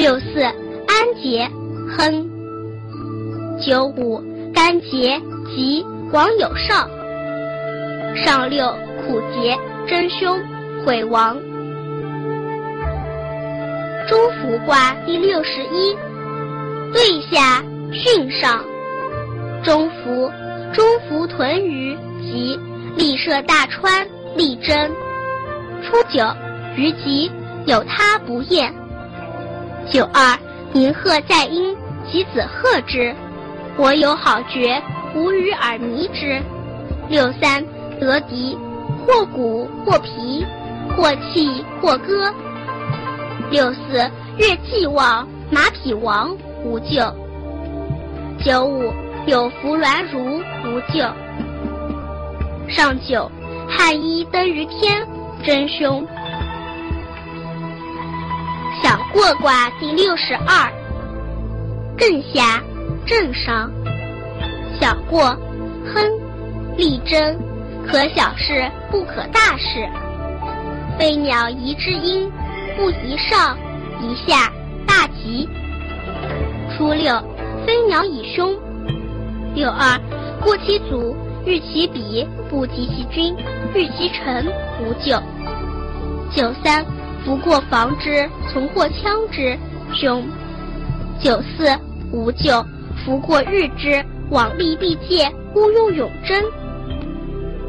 [0.00, 1.46] 六四，安节，
[1.94, 2.26] 亨。
[3.60, 4.18] 九五，
[4.50, 5.20] 干节，
[5.54, 6.88] 吉，王有少。
[8.16, 9.54] 上六，苦节。
[9.86, 10.38] 真凶，
[10.86, 11.36] 毁亡。
[14.08, 15.94] 中孚卦第六十一，
[16.94, 18.64] 对下巽上。
[19.62, 20.32] 中孚，
[20.72, 22.58] 中孚屯于吉，
[22.96, 24.90] 立设大川，立贞。
[25.82, 26.24] 初九，
[26.74, 27.30] 于吉，
[27.66, 28.74] 有他不厌。
[29.90, 30.38] 九二，
[30.72, 31.76] 鸣鹤在阴，
[32.08, 33.12] 其子贺之。
[33.76, 34.80] 我有好觉，
[35.16, 36.40] 无与尔迷之。
[37.08, 37.64] 六三，
[37.98, 38.56] 得敌。
[39.06, 40.46] 或骨或皮，
[40.94, 42.32] 或气或歌。
[43.50, 47.12] 六四月既旺，马匹亡，无咎。
[48.44, 48.92] 九五
[49.26, 51.12] 有服鸾如，无咎。
[52.68, 53.28] 上九
[53.68, 55.04] 汉一登于天，
[55.42, 56.06] 真凶。
[58.82, 60.72] 小过卦第六十二。
[61.96, 62.62] 艮下
[63.06, 63.70] 震上。
[64.80, 65.36] 小过，
[65.92, 66.02] 亨，
[66.76, 67.38] 力争。
[67.86, 69.88] 可小事，不可大事。
[70.98, 72.30] 飞鸟宜之阴，
[72.76, 73.56] 不宜上，
[74.00, 74.52] 宜下，
[74.86, 75.48] 大吉。
[76.76, 77.12] 初六，
[77.66, 78.56] 飞鸟以凶。
[79.54, 79.98] 六二，
[80.40, 83.36] 过其祖，遇其彼，不及其君，
[83.74, 84.46] 遇其臣，
[84.80, 85.20] 无咎。
[86.32, 86.84] 九三，
[87.24, 89.58] 拂过防之，从或羌之，
[89.92, 90.24] 凶。
[91.20, 91.78] 九四，
[92.12, 92.64] 无咎。
[93.04, 96.42] 拂过日之，往利必戒，勿用永贞。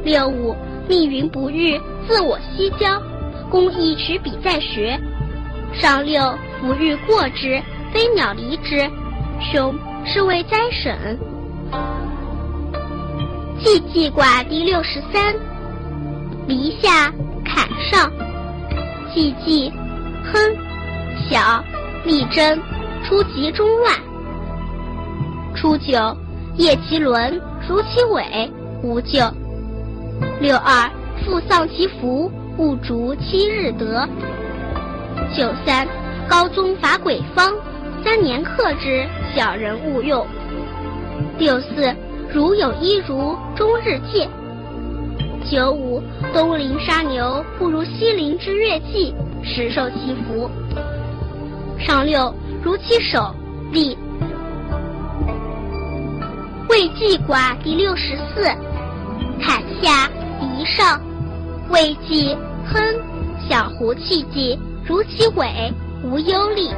[0.03, 0.55] 六五，
[0.89, 3.01] 密云不遇，自我西郊，
[3.49, 4.99] 公亦取彼在学。
[5.73, 7.61] 上六，不遇过之，
[7.93, 8.89] 飞鸟离之，
[9.39, 9.73] 凶，
[10.05, 10.93] 是谓灾省。
[13.63, 15.33] 季季卦第六十三。
[16.47, 17.13] 离下
[17.45, 18.11] 坎上。
[19.13, 19.71] 季季，
[20.23, 20.41] 亨，
[21.29, 21.63] 小，
[22.05, 22.59] 利贞，
[23.03, 23.93] 初吉中乱。
[25.53, 26.15] 初九，
[26.55, 28.51] 夜其轮，如其尾，
[28.81, 29.31] 无咎。
[30.39, 30.89] 六二，
[31.25, 34.07] 复丧其福，勿逐七日得。
[35.35, 35.87] 九三，
[36.27, 37.53] 高宗伐鬼方，
[38.03, 39.05] 三年克之，
[39.35, 40.25] 小人勿用。
[41.37, 41.93] 六四，
[42.33, 44.27] 如有一如，终日戒。
[45.51, 46.01] 九五，
[46.33, 50.49] 东邻杀牛，不如西邻之月季，实受其福。
[51.77, 52.33] 上六，
[52.63, 53.35] 如其首，
[53.69, 53.97] 立。
[56.69, 58.43] 未济卦第六十四。
[59.41, 61.01] 坎下离上，
[61.69, 62.33] 未济
[62.65, 62.81] 亨，
[63.49, 65.73] 小狐气机，如其尾，
[66.05, 66.69] 无忧虑。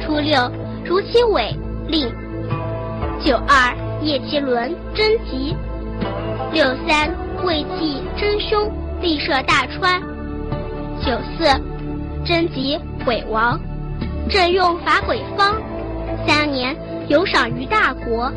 [0.00, 0.48] 初六，
[0.84, 1.52] 如其尾，
[1.88, 2.08] 令。
[3.24, 5.56] 九二，夜其轮，贞吉。
[6.52, 7.10] 六三，
[7.44, 8.70] 未济真凶，
[9.00, 10.00] 立设大川。
[11.00, 11.44] 九四，
[12.24, 13.60] 贞吉毁亡，
[14.28, 15.60] 朕用伐鬼方，
[16.26, 16.76] 三年
[17.08, 18.32] 有赏于大国。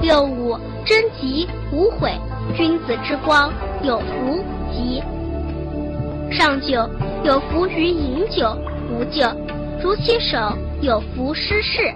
[0.00, 0.58] 六五。
[0.82, 2.10] 贞吉无悔，
[2.56, 5.00] 君子之光有福吉。
[6.32, 6.88] 上九
[7.22, 8.56] 有福于饮酒，
[8.90, 9.30] 无咎，
[9.80, 10.38] 如其手
[10.80, 11.92] 有福失事。